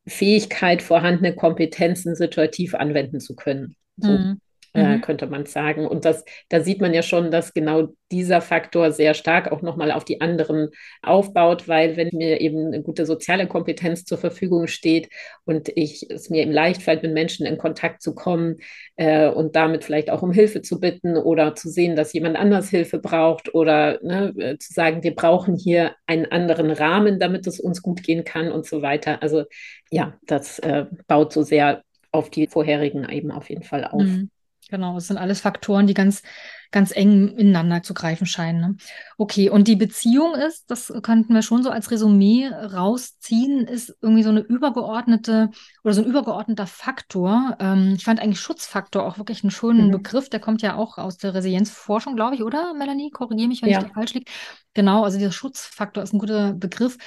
[0.06, 3.76] Fähigkeit, vorhandene Kompetenzen situativ anwenden zu können.
[3.96, 4.12] So.
[4.12, 4.40] Mhm
[4.74, 5.00] mhm.
[5.00, 5.86] könnte man sagen.
[5.86, 9.92] Und das, da sieht man ja schon, dass genau dieser Faktor sehr stark auch nochmal
[9.92, 10.68] auf die anderen
[11.02, 15.10] aufbaut, weil wenn mir eben eine gute soziale Kompetenz zur Verfügung steht
[15.44, 18.56] und ich es mir eben leicht fällt, mit Menschen in Kontakt zu kommen
[18.96, 22.70] äh, und damit vielleicht auch um Hilfe zu bitten oder zu sehen, dass jemand anders
[22.70, 27.60] Hilfe braucht oder ne, äh, zu sagen, wir brauchen hier einen anderen Rahmen, damit es
[27.60, 29.22] uns gut gehen kann und so weiter.
[29.22, 29.44] Also
[29.90, 34.02] ja, das äh, baut so sehr auf die vorherigen eben auf jeden Fall auf.
[34.02, 34.30] Mhm.
[34.68, 36.22] Genau, es sind alles Faktoren, die ganz,
[36.70, 38.60] ganz eng ineinander zu greifen scheinen.
[38.60, 38.76] Ne?
[39.16, 44.22] Okay, und die Beziehung ist, das könnten wir schon so als Resümee rausziehen, ist irgendwie
[44.22, 45.48] so eine übergeordnete
[45.84, 47.56] oder so ein übergeordneter Faktor.
[47.60, 49.92] Ähm, ich fand eigentlich Schutzfaktor auch wirklich einen schönen mhm.
[49.92, 50.28] Begriff.
[50.28, 53.10] Der kommt ja auch aus der Resilienzforschung, glaube ich, oder Melanie?
[53.10, 53.78] Korrigiere mich, wenn ja.
[53.78, 54.30] ich da falsch liege.
[54.74, 56.98] Genau, also dieser Schutzfaktor ist ein guter Begriff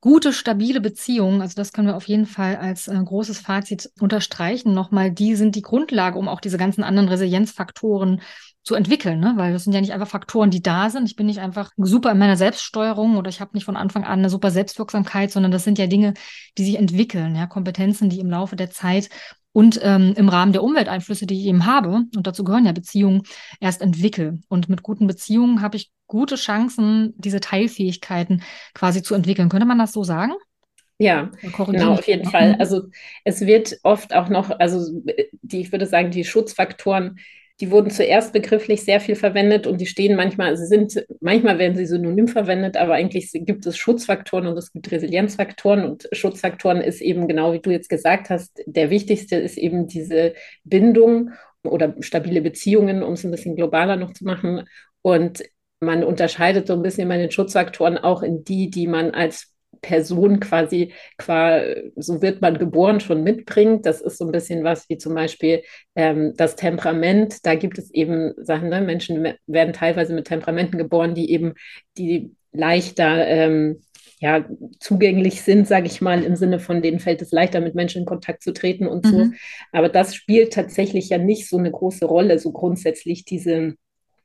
[0.00, 4.74] gute, stabile Beziehungen, also das können wir auf jeden Fall als äh, großes Fazit unterstreichen
[4.74, 8.20] nochmal, die sind die Grundlage, um auch diese ganzen anderen Resilienzfaktoren
[8.62, 9.34] zu entwickeln, ne?
[9.36, 11.06] weil das sind ja nicht einfach Faktoren, die da sind.
[11.06, 14.18] Ich bin nicht einfach super in meiner Selbststeuerung oder ich habe nicht von Anfang an
[14.18, 16.14] eine super Selbstwirksamkeit, sondern das sind ja Dinge,
[16.58, 19.08] die sich entwickeln, ja, Kompetenzen, die im Laufe der Zeit
[19.56, 23.22] und ähm, im Rahmen der Umwelteinflüsse, die ich eben habe, und dazu gehören ja Beziehungen,
[23.58, 24.38] erst entwickle.
[24.48, 28.42] Und mit guten Beziehungen habe ich gute Chancen, diese Teilfähigkeiten
[28.74, 29.48] quasi zu entwickeln.
[29.48, 30.34] Könnte man das so sagen?
[30.98, 32.56] Ja, genau, auf jeden Fall.
[32.58, 32.82] Also
[33.24, 35.02] es wird oft auch noch, also
[35.40, 37.18] die, ich würde sagen, die Schutzfaktoren
[37.60, 41.76] die wurden zuerst begrifflich sehr viel verwendet und die stehen manchmal, sie sind, manchmal werden
[41.76, 47.00] sie synonym verwendet, aber eigentlich gibt es Schutzfaktoren und es gibt Resilienzfaktoren und Schutzfaktoren ist
[47.00, 50.34] eben genau wie du jetzt gesagt hast, der wichtigste ist eben diese
[50.64, 51.30] Bindung
[51.62, 54.64] oder stabile Beziehungen, um es ein bisschen globaler noch zu machen.
[55.02, 55.42] Und
[55.80, 60.40] man unterscheidet so ein bisschen bei den Schutzfaktoren auch in die, die man als Person
[60.40, 63.86] quasi, quasi, so wird man geboren, schon mitbringt.
[63.86, 65.62] Das ist so ein bisschen was wie zum Beispiel
[65.94, 67.44] ähm, das Temperament.
[67.44, 68.80] Da gibt es eben Sachen, ne?
[68.80, 71.54] Menschen werden teilweise mit Temperamenten geboren, die eben,
[71.96, 73.82] die leichter ähm,
[74.18, 74.48] ja,
[74.80, 78.06] zugänglich sind, sage ich mal, im Sinne von denen fällt es leichter, mit Menschen in
[78.06, 79.10] Kontakt zu treten und mhm.
[79.10, 79.26] so.
[79.72, 83.74] Aber das spielt tatsächlich ja nicht so eine große Rolle, so grundsätzlich diese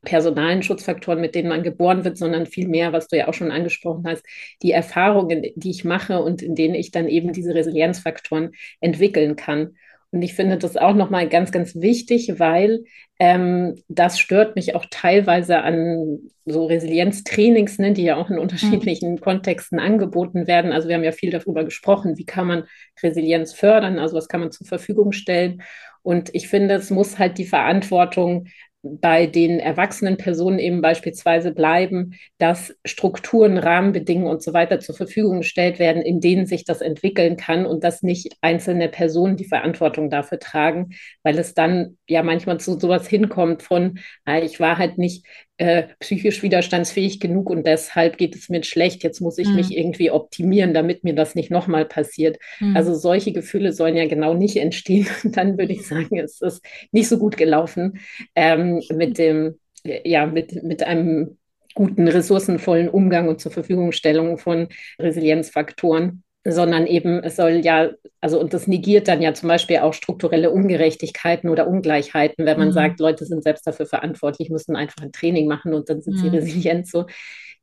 [0.03, 4.03] personalen Schutzfaktoren, mit denen man geboren wird, sondern vielmehr, was du ja auch schon angesprochen
[4.07, 4.25] hast,
[4.61, 9.75] die Erfahrungen, die ich mache und in denen ich dann eben diese Resilienzfaktoren entwickeln kann.
[10.13, 12.83] Und ich finde das auch nochmal ganz, ganz wichtig, weil
[13.17, 19.13] ähm, das stört mich auch teilweise an so Resilienztrainings, ne, die ja auch in unterschiedlichen
[19.13, 19.21] mhm.
[19.21, 20.73] Kontexten angeboten werden.
[20.73, 22.63] Also wir haben ja viel darüber gesprochen, wie kann man
[23.01, 25.61] Resilienz fördern, also was kann man zur Verfügung stellen.
[26.01, 28.47] Und ich finde, es muss halt die Verantwortung
[28.83, 35.39] bei den erwachsenen Personen eben beispielsweise bleiben, dass Strukturen, Rahmenbedingungen und so weiter zur Verfügung
[35.39, 40.09] gestellt werden, in denen sich das entwickeln kann und dass nicht einzelne Personen die Verantwortung
[40.09, 44.97] dafür tragen, weil es dann ja manchmal zu sowas hinkommt von, äh, ich war halt
[44.97, 45.25] nicht
[45.61, 49.03] äh, psychisch widerstandsfähig genug und deshalb geht es mir schlecht.
[49.03, 49.57] Jetzt muss ich mhm.
[49.57, 52.39] mich irgendwie optimieren, damit mir das nicht nochmal passiert.
[52.59, 52.75] Mhm.
[52.75, 55.05] Also solche Gefühle sollen ja genau nicht entstehen.
[55.23, 57.99] Und dann würde ich sagen, es ist nicht so gut gelaufen
[58.33, 61.37] ähm, mit dem, ja, mit, mit einem
[61.75, 68.53] guten, ressourcenvollen Umgang und zur Verfügungstellung von Resilienzfaktoren sondern eben es soll ja, also und
[68.53, 72.73] das negiert dann ja zum Beispiel auch strukturelle Ungerechtigkeiten oder Ungleichheiten, wenn man mhm.
[72.73, 76.19] sagt, Leute sind selbst dafür verantwortlich, müssen einfach ein Training machen und dann sind mhm.
[76.19, 77.05] sie resilient so.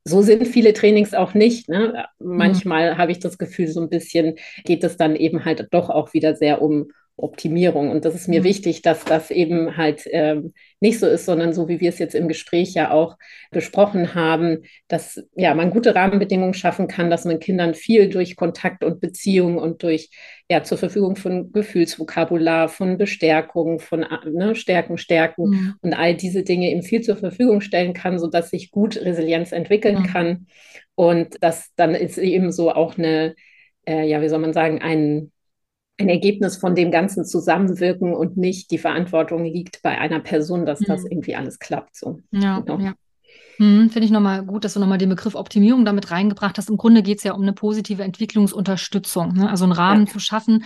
[0.04, 1.68] So sind viele Trainings auch nicht.
[1.68, 2.06] Ne?
[2.18, 2.98] Manchmal mhm.
[2.98, 6.34] habe ich das Gefühl, so ein bisschen geht es dann eben halt doch auch wieder
[6.34, 7.90] sehr um, Optimierung.
[7.90, 8.44] Und das ist mir mhm.
[8.44, 12.14] wichtig, dass das eben halt ähm, nicht so ist, sondern so wie wir es jetzt
[12.14, 13.16] im Gespräch ja auch
[13.50, 18.84] besprochen haben, dass ja man gute Rahmenbedingungen schaffen kann, dass man Kindern viel durch Kontakt
[18.84, 20.10] und Beziehung und durch
[20.48, 25.74] ja zur Verfügung von Gefühlsvokabular, von Bestärkung, von ne, Stärken, Stärken mhm.
[25.82, 30.00] und all diese Dinge eben viel zur Verfügung stellen kann, sodass sich gut Resilienz entwickeln
[30.00, 30.06] mhm.
[30.06, 30.46] kann.
[30.94, 33.34] Und das dann ist eben so auch eine,
[33.86, 35.32] äh, ja, wie soll man sagen, ein
[35.99, 40.78] ein Ergebnis von dem ganzen Zusammenwirken und nicht die Verantwortung liegt bei einer Person, dass
[40.78, 41.09] das mhm.
[41.11, 41.96] irgendwie alles klappt.
[41.96, 42.20] So.
[42.30, 42.78] Ja, genau.
[42.78, 42.94] ja.
[43.57, 46.70] Hm, Finde ich nochmal gut, dass du nochmal den Begriff Optimierung damit reingebracht hast.
[46.70, 49.51] Im Grunde geht es ja um eine positive Entwicklungsunterstützung, ne?
[49.51, 50.12] also einen Rahmen ja.
[50.12, 50.64] zu schaffen,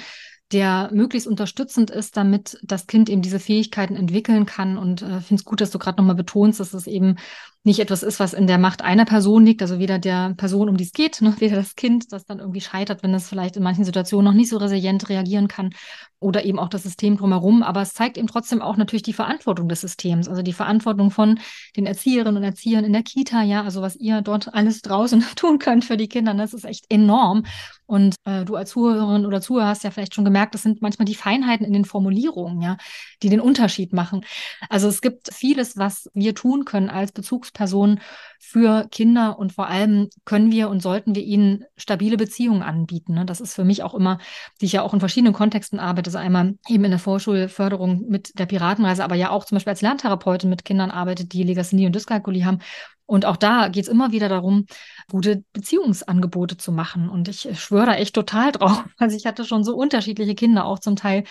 [0.52, 4.76] der möglichst unterstützend ist, damit das Kind eben diese Fähigkeiten entwickeln kann.
[4.76, 7.16] Und äh, finde es gut, dass du gerade nochmal betonst, dass es eben
[7.64, 10.76] nicht etwas ist, was in der Macht einer Person liegt, also weder der Person, um
[10.76, 13.62] die es geht, noch weder das Kind, das dann irgendwie scheitert, wenn es vielleicht in
[13.62, 15.70] manchen Situationen noch nicht so resilient reagieren kann
[16.18, 17.62] oder eben auch das System drumherum.
[17.62, 21.38] Aber es zeigt eben trotzdem auch natürlich die Verantwortung des Systems, also die Verantwortung von
[21.76, 25.60] den Erzieherinnen und Erziehern in der Kita, ja, also was ihr dort alles draußen tun
[25.60, 27.44] könnt für die Kinder, das ist echt enorm.
[27.86, 31.06] Und äh, du als Zuhörerin oder Zuhörer hast ja vielleicht schon gemerkt, das sind manchmal
[31.06, 32.76] die Feinheiten in den Formulierungen, ja,
[33.22, 34.24] die den Unterschied machen.
[34.68, 38.00] Also es gibt vieles, was wir tun können als Bezugs Bezugsperson
[38.38, 43.14] für Kinder und vor allem können wir und sollten wir ihnen stabile Beziehungen anbieten.
[43.14, 43.24] Ne?
[43.24, 44.18] Das ist für mich auch immer,
[44.60, 48.38] die ich ja auch in verschiedenen Kontexten arbeite, also einmal eben in der Vorschulförderung mit
[48.38, 51.94] der Piratenreise, aber ja auch zum Beispiel als Lerntherapeutin mit Kindern arbeitet, die Legasthenie und
[51.94, 52.58] Dyskalkulie haben.
[53.06, 54.66] Und auch da geht es immer wieder darum,
[55.10, 57.08] gute Beziehungsangebote zu machen.
[57.08, 58.84] Und ich schwöre da echt total drauf.
[58.98, 61.24] Also ich hatte schon so unterschiedliche Kinder, auch zum Teil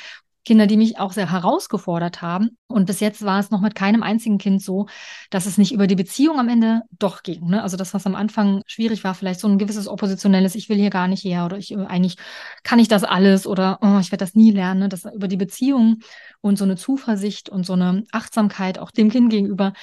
[0.44, 2.58] Kinder, die mich auch sehr herausgefordert haben.
[2.68, 4.88] Und bis jetzt war es noch mit keinem einzigen Kind so,
[5.30, 7.48] dass es nicht über die Beziehung am Ende doch ging.
[7.48, 7.62] Ne?
[7.62, 10.90] Also das, was am Anfang schwierig war, vielleicht so ein gewisses oppositionelles, ich will hier
[10.90, 12.16] gar nicht her oder ich äh, eigentlich
[12.64, 14.82] kann ich das alles oder oh, ich werde das nie lernen.
[14.82, 14.90] Ne?
[14.90, 16.00] Das über die Beziehung
[16.42, 19.74] und so eine Zuversicht und so eine Achtsamkeit auch dem Kind gegenüber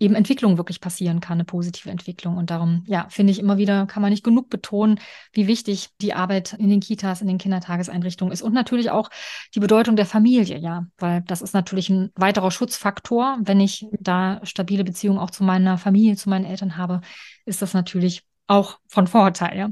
[0.00, 2.38] eben Entwicklung wirklich passieren kann, eine positive Entwicklung.
[2.38, 4.98] Und darum, ja, finde ich immer wieder, kann man nicht genug betonen,
[5.32, 9.10] wie wichtig die Arbeit in den Kitas, in den Kindertageseinrichtungen ist und natürlich auch
[9.54, 13.38] die Bedeutung der Familie, ja, weil das ist natürlich ein weiterer Schutzfaktor.
[13.42, 17.02] Wenn ich da stabile Beziehungen auch zu meiner Familie, zu meinen Eltern habe,
[17.44, 19.68] ist das natürlich auch von Vorteil, ja.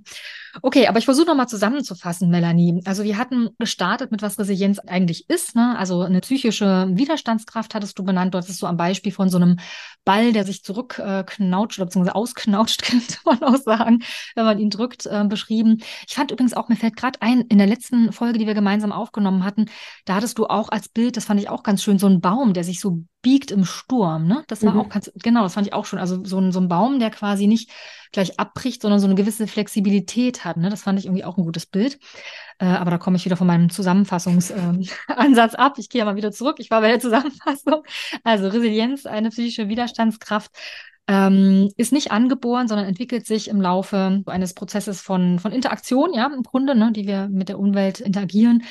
[0.62, 2.80] Okay, aber ich versuche nochmal zusammenzufassen, Melanie.
[2.84, 5.54] Also wir hatten gestartet mit, was Resilienz eigentlich ist.
[5.54, 5.76] Ne?
[5.78, 8.34] Also eine psychische Widerstandskraft hattest du benannt.
[8.34, 9.58] Dort ist so am Beispiel von so einem
[10.04, 12.10] Ball, der sich zurückknautscht äh, bzw.
[12.10, 14.00] ausknautscht, könnte man auch sagen,
[14.34, 15.78] wenn man ihn drückt, äh, beschrieben.
[16.06, 18.92] Ich fand übrigens auch, mir fällt gerade ein, in der letzten Folge, die wir gemeinsam
[18.92, 19.66] aufgenommen hatten,
[20.06, 22.54] da hattest du auch als Bild, das fand ich auch ganz schön, so ein Baum,
[22.54, 24.26] der sich so biegt im Sturm.
[24.26, 24.44] Ne?
[24.46, 24.80] Das war mhm.
[24.80, 25.98] auch ganz, genau, das fand ich auch schon.
[25.98, 27.70] Also so ein, so ein Baum, der quasi nicht
[28.12, 30.56] gleich abbricht, sondern so eine gewisse Flexibilität hat.
[30.56, 30.70] Ne?
[30.70, 31.98] Das fand ich irgendwie auch ein gutes Bild.
[32.58, 34.84] Äh, aber da komme ich wieder von meinem Zusammenfassungsansatz
[35.54, 35.74] äh, ab.
[35.78, 36.56] Ich gehe ja mal wieder zurück.
[36.58, 37.82] Ich war bei der Zusammenfassung.
[38.24, 40.50] Also Resilienz, eine psychische Widerstandskraft.
[41.10, 46.26] Ähm, ist nicht angeboren, sondern entwickelt sich im Laufe eines Prozesses von, von Interaktion, ja,
[46.26, 48.62] im Grunde, ne, die wir mit der Umwelt interagieren.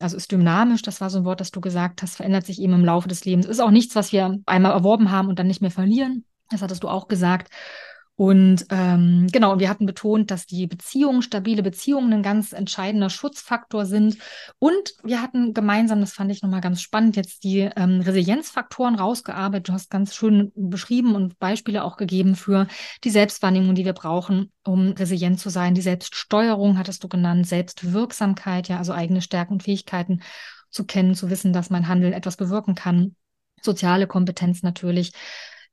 [0.00, 2.72] Also ist dynamisch, das war so ein Wort, das du gesagt hast, verändert sich eben
[2.72, 3.46] im Laufe des Lebens.
[3.46, 6.24] Ist auch nichts, was wir einmal erworben haben und dann nicht mehr verlieren.
[6.50, 7.52] Das hattest du auch gesagt.
[8.16, 13.86] Und ähm, genau, wir hatten betont, dass die Beziehungen, stabile Beziehungen ein ganz entscheidender Schutzfaktor
[13.86, 14.18] sind.
[14.60, 19.68] Und wir hatten gemeinsam, das fand ich nochmal ganz spannend, jetzt die ähm, Resilienzfaktoren rausgearbeitet.
[19.68, 22.68] Du hast ganz schön beschrieben und Beispiele auch gegeben für
[23.02, 25.74] die Selbstwahrnehmung, die wir brauchen, um resilient zu sein.
[25.74, 30.22] Die Selbststeuerung hattest du genannt, Selbstwirksamkeit, ja, also eigene Stärken und Fähigkeiten
[30.70, 33.16] zu kennen, zu wissen, dass mein Handeln etwas bewirken kann.
[33.60, 35.12] Soziale Kompetenz natürlich.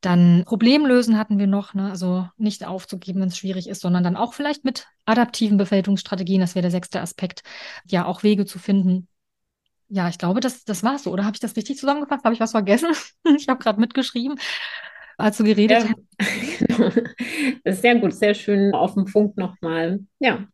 [0.02, 1.89] Dann Problemlösen hatten wir noch, ne?
[1.89, 6.56] also nicht aufzugeben, wenn es schwierig ist, sondern dann auch vielleicht mit adaptiven Bewältigungsstrategien, das
[6.56, 7.43] wäre der sechste Aspekt,
[7.86, 9.08] ja auch Wege zu finden.
[9.89, 11.12] Ja, ich glaube, das, das war so.
[11.12, 12.24] Oder habe ich das richtig zusammengefasst?
[12.24, 12.89] Habe ich was vergessen?
[13.38, 14.39] ich habe gerade mitgeschrieben,
[15.18, 15.89] als du geredet ja.
[15.89, 16.80] hast.
[17.64, 19.99] das ist sehr gut, sehr schön auf den Punkt nochmal.
[20.20, 20.47] Ja,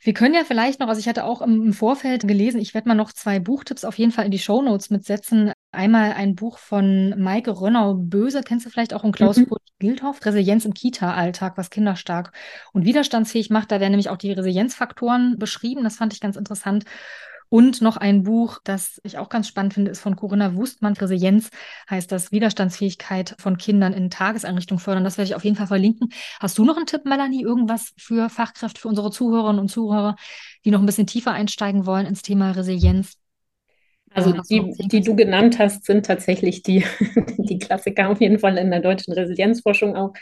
[0.00, 2.94] wir können ja vielleicht noch, also ich hatte auch im Vorfeld gelesen, ich werde mal
[2.94, 5.52] noch zwei Buchtipps auf jeden Fall in die Show Notes mitsetzen.
[5.74, 9.48] Einmal ein Buch von Maike Rönnau-Böse, kennst du vielleicht auch, und Klaus mhm.
[9.78, 12.32] Gildhoff, Resilienz im Kita-Alltag, was Kinder stark
[12.72, 13.70] und widerstandsfähig macht.
[13.70, 15.84] Da werden nämlich auch die Resilienzfaktoren beschrieben.
[15.84, 16.84] Das fand ich ganz interessant.
[17.48, 20.94] Und noch ein Buch, das ich auch ganz spannend finde, ist von Corinna Wustmann.
[20.94, 21.50] Resilienz
[21.88, 25.04] heißt das Widerstandsfähigkeit von Kindern in Tageseinrichtungen fördern.
[25.04, 26.08] Das werde ich auf jeden Fall verlinken.
[26.40, 27.42] Hast du noch einen Tipp, Melanie?
[27.42, 30.16] Irgendwas für Fachkräfte, für unsere Zuhörerinnen und Zuhörer,
[30.64, 33.18] die noch ein bisschen tiefer einsteigen wollen ins Thema Resilienz?
[34.14, 36.84] Also die, die du genannt hast, sind tatsächlich die,
[37.38, 40.12] die Klassiker auf jeden Fall in der deutschen Resilienzforschung auch.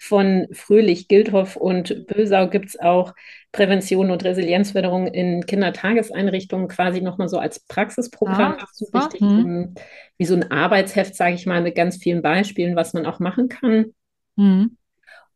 [0.00, 3.14] Von Fröhlich, Gildhoff und Bösau gibt es auch
[3.52, 8.56] Prävention und Resilienzförderung in Kindertageseinrichtungen quasi nochmal so als Praxisprogramm.
[8.58, 9.74] Ah, so richtig, hm.
[10.18, 13.48] wie so ein Arbeitsheft, sage ich mal, mit ganz vielen Beispielen, was man auch machen
[13.48, 13.94] kann.
[14.36, 14.76] Hm.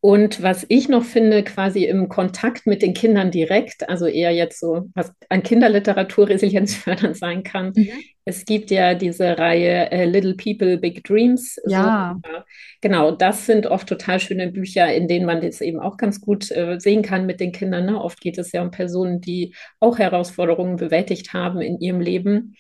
[0.09, 4.59] Und was ich noch finde, quasi im Kontakt mit den Kindern direkt, also eher jetzt
[4.59, 7.75] so, was an Kinderliteratur resilienzfördernd sein kann.
[7.77, 7.91] Mhm.
[8.25, 11.61] Es gibt ja diese Reihe äh, Little People, Big Dreams.
[11.67, 12.19] Ja.
[12.25, 12.39] So,
[12.81, 16.51] genau, das sind oft total schöne Bücher, in denen man das eben auch ganz gut
[16.53, 17.85] äh, sehen kann mit den Kindern.
[17.85, 18.03] Ne?
[18.03, 22.55] Oft geht es ja um Personen, die auch Herausforderungen bewältigt haben in ihrem Leben.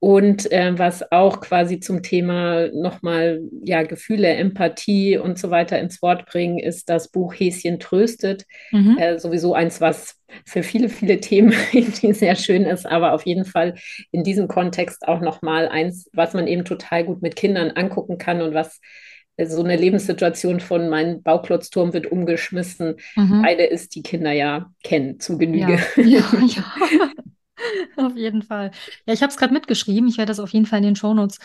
[0.00, 6.02] Und äh, was auch quasi zum Thema nochmal ja, Gefühle, Empathie und so weiter ins
[6.02, 8.44] Wort bringen, ist das Buch Häschen tröstet.
[8.70, 8.98] Mhm.
[8.98, 11.52] Äh, sowieso eins, was für viele, viele Themen
[12.12, 13.76] sehr schön ist, aber auf jeden Fall
[14.10, 18.42] in diesem Kontext auch nochmal eins, was man eben total gut mit Kindern angucken kann
[18.42, 18.80] und was
[19.36, 22.96] äh, so eine Lebenssituation von mein Bauklotzturm wird umgeschmissen.
[23.16, 23.42] Mhm.
[23.42, 25.78] Beide ist, die Kinder ja kennen zu Genüge.
[25.96, 26.64] Ja, ja, ja.
[27.96, 28.70] Auf jeden Fall.
[29.06, 30.08] Ja, ich habe es gerade mitgeschrieben.
[30.08, 31.38] Ich werde das auf jeden Fall in den Shownotes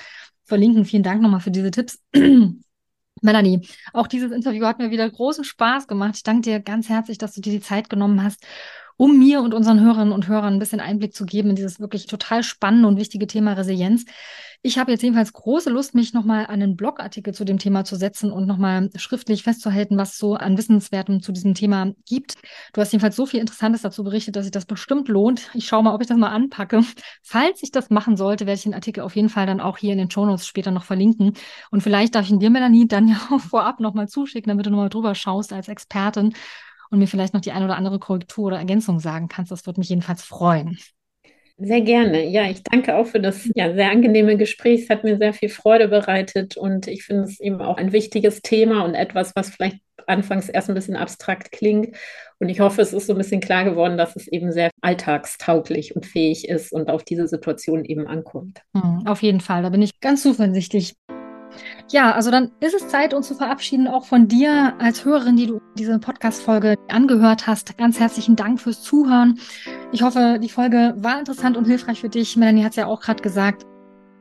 [0.43, 0.86] verlinken.
[0.86, 1.99] Vielen Dank nochmal für diese Tipps.
[3.22, 6.16] Melanie, auch dieses Interview hat mir wieder großen Spaß gemacht.
[6.16, 8.45] Ich danke dir ganz herzlich, dass du dir die Zeit genommen hast
[8.99, 12.05] um mir und unseren Hörerinnen und Hörern ein bisschen Einblick zu geben in dieses wirklich
[12.05, 14.03] total spannende und wichtige Thema Resilienz.
[14.62, 17.95] Ich habe jetzt jedenfalls große Lust, mich nochmal an einen Blogartikel zu dem Thema zu
[17.95, 22.36] setzen und nochmal schriftlich festzuhalten, was so an Wissenswertem zu diesem Thema gibt.
[22.74, 25.49] Du hast jedenfalls so viel Interessantes dazu berichtet, dass sich das bestimmt lohnt.
[25.53, 26.84] Ich schaue mal, ob ich das mal anpacke.
[27.24, 29.93] Falls ich das machen sollte, werde ich den Artikel auf jeden Fall dann auch hier
[29.93, 31.36] in den Shownotes später noch verlinken.
[31.72, 34.72] Und vielleicht darf ich ihn dir, Melanie, dann ja auch vorab nochmal zuschicken, damit du
[34.72, 36.34] nochmal drüber schaust als Expertin
[36.89, 39.53] und mir vielleicht noch die eine oder andere Korrektur oder Ergänzung sagen kannst.
[39.53, 40.78] Das würde mich jedenfalls freuen.
[41.62, 42.26] Sehr gerne.
[42.26, 44.84] Ja, ich danke auch für das ja, sehr angenehme Gespräch.
[44.84, 48.41] Es hat mir sehr viel Freude bereitet und ich finde es eben auch ein wichtiges
[48.41, 51.95] Thema und etwas, was vielleicht anfangs erst ein bisschen abstrakt klingt.
[52.39, 55.95] Und ich hoffe, es ist so ein bisschen klar geworden, dass es eben sehr alltagstauglich
[55.95, 58.62] und fähig ist und auf diese Situation eben ankommt.
[58.74, 60.95] Hm, auf jeden Fall, da bin ich ganz zuversichtlich.
[61.91, 65.47] Ja, also dann ist es Zeit, uns zu verabschieden, auch von dir als Hörerin, die
[65.47, 67.78] du diese Podcast-Folge angehört hast.
[67.78, 69.39] Ganz herzlichen Dank fürs Zuhören.
[69.91, 72.36] Ich hoffe, die Folge war interessant und hilfreich für dich.
[72.38, 73.66] Melanie hat es ja auch gerade gesagt.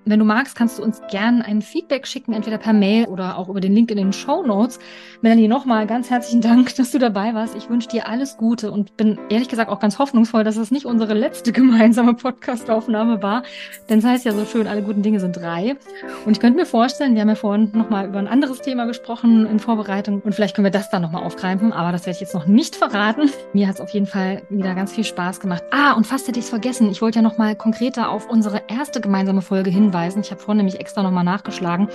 [0.04, 3.50] Wenn du magst, kannst du uns gerne ein Feedback schicken, entweder per Mail oder auch
[3.50, 4.78] über den Link in den Show Notes.
[5.20, 7.54] Melanie, nochmal ganz herzlichen Dank, dass du dabei warst.
[7.54, 10.86] Ich wünsche dir alles Gute und bin ehrlich gesagt auch ganz hoffnungsvoll, dass es nicht
[10.86, 13.42] unsere letzte gemeinsame Podcast-Aufnahme war.
[13.90, 15.76] Denn es heißt ja so schön, alle guten Dinge sind drei.
[16.24, 19.46] Und ich könnte mir vorstellen, wir haben ja vorhin nochmal über ein anderes Thema gesprochen
[19.46, 22.34] in Vorbereitung und vielleicht können wir das dann nochmal aufgreifen, aber das werde ich jetzt
[22.34, 23.30] noch nicht verraten.
[23.52, 25.62] Mir hat es auf jeden Fall wieder ganz viel Spaß gemacht.
[25.70, 26.90] Ah, und fast hätte ich es vergessen.
[26.90, 30.20] Ich wollte ja nochmal konkreter auf unsere erste gemeinsame Folge hinweisen hinweisen.
[30.20, 31.88] Ich habe vorhin nämlich extra nochmal nachgeschlagen,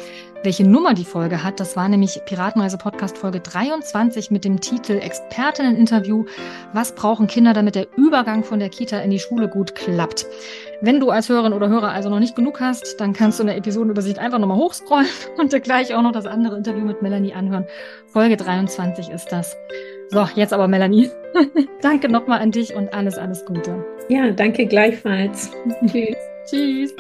[0.44, 1.60] welche Nummer die Folge hat.
[1.60, 6.26] Das war nämlich Piratenreise Podcast Folge 23 mit dem Titel Expertinnen-Interview.
[6.74, 10.26] Was brauchen Kinder, damit der Übergang von der Kita in die Schule gut klappt?
[10.82, 13.48] Wenn du als Hörerin oder Hörer also noch nicht genug hast, dann kannst du in
[13.48, 17.34] der Episodenübersicht einfach nochmal hochscrollen und dir gleich auch noch das andere Interview mit Melanie
[17.34, 17.66] anhören.
[18.08, 19.56] Folge 23 ist das.
[20.10, 21.10] So, jetzt aber Melanie.
[21.82, 23.84] danke nochmal an dich und alles, alles Gute.
[24.10, 25.52] Ja, danke gleichfalls.
[25.88, 26.18] Tschüss.
[26.46, 26.94] Tschüss.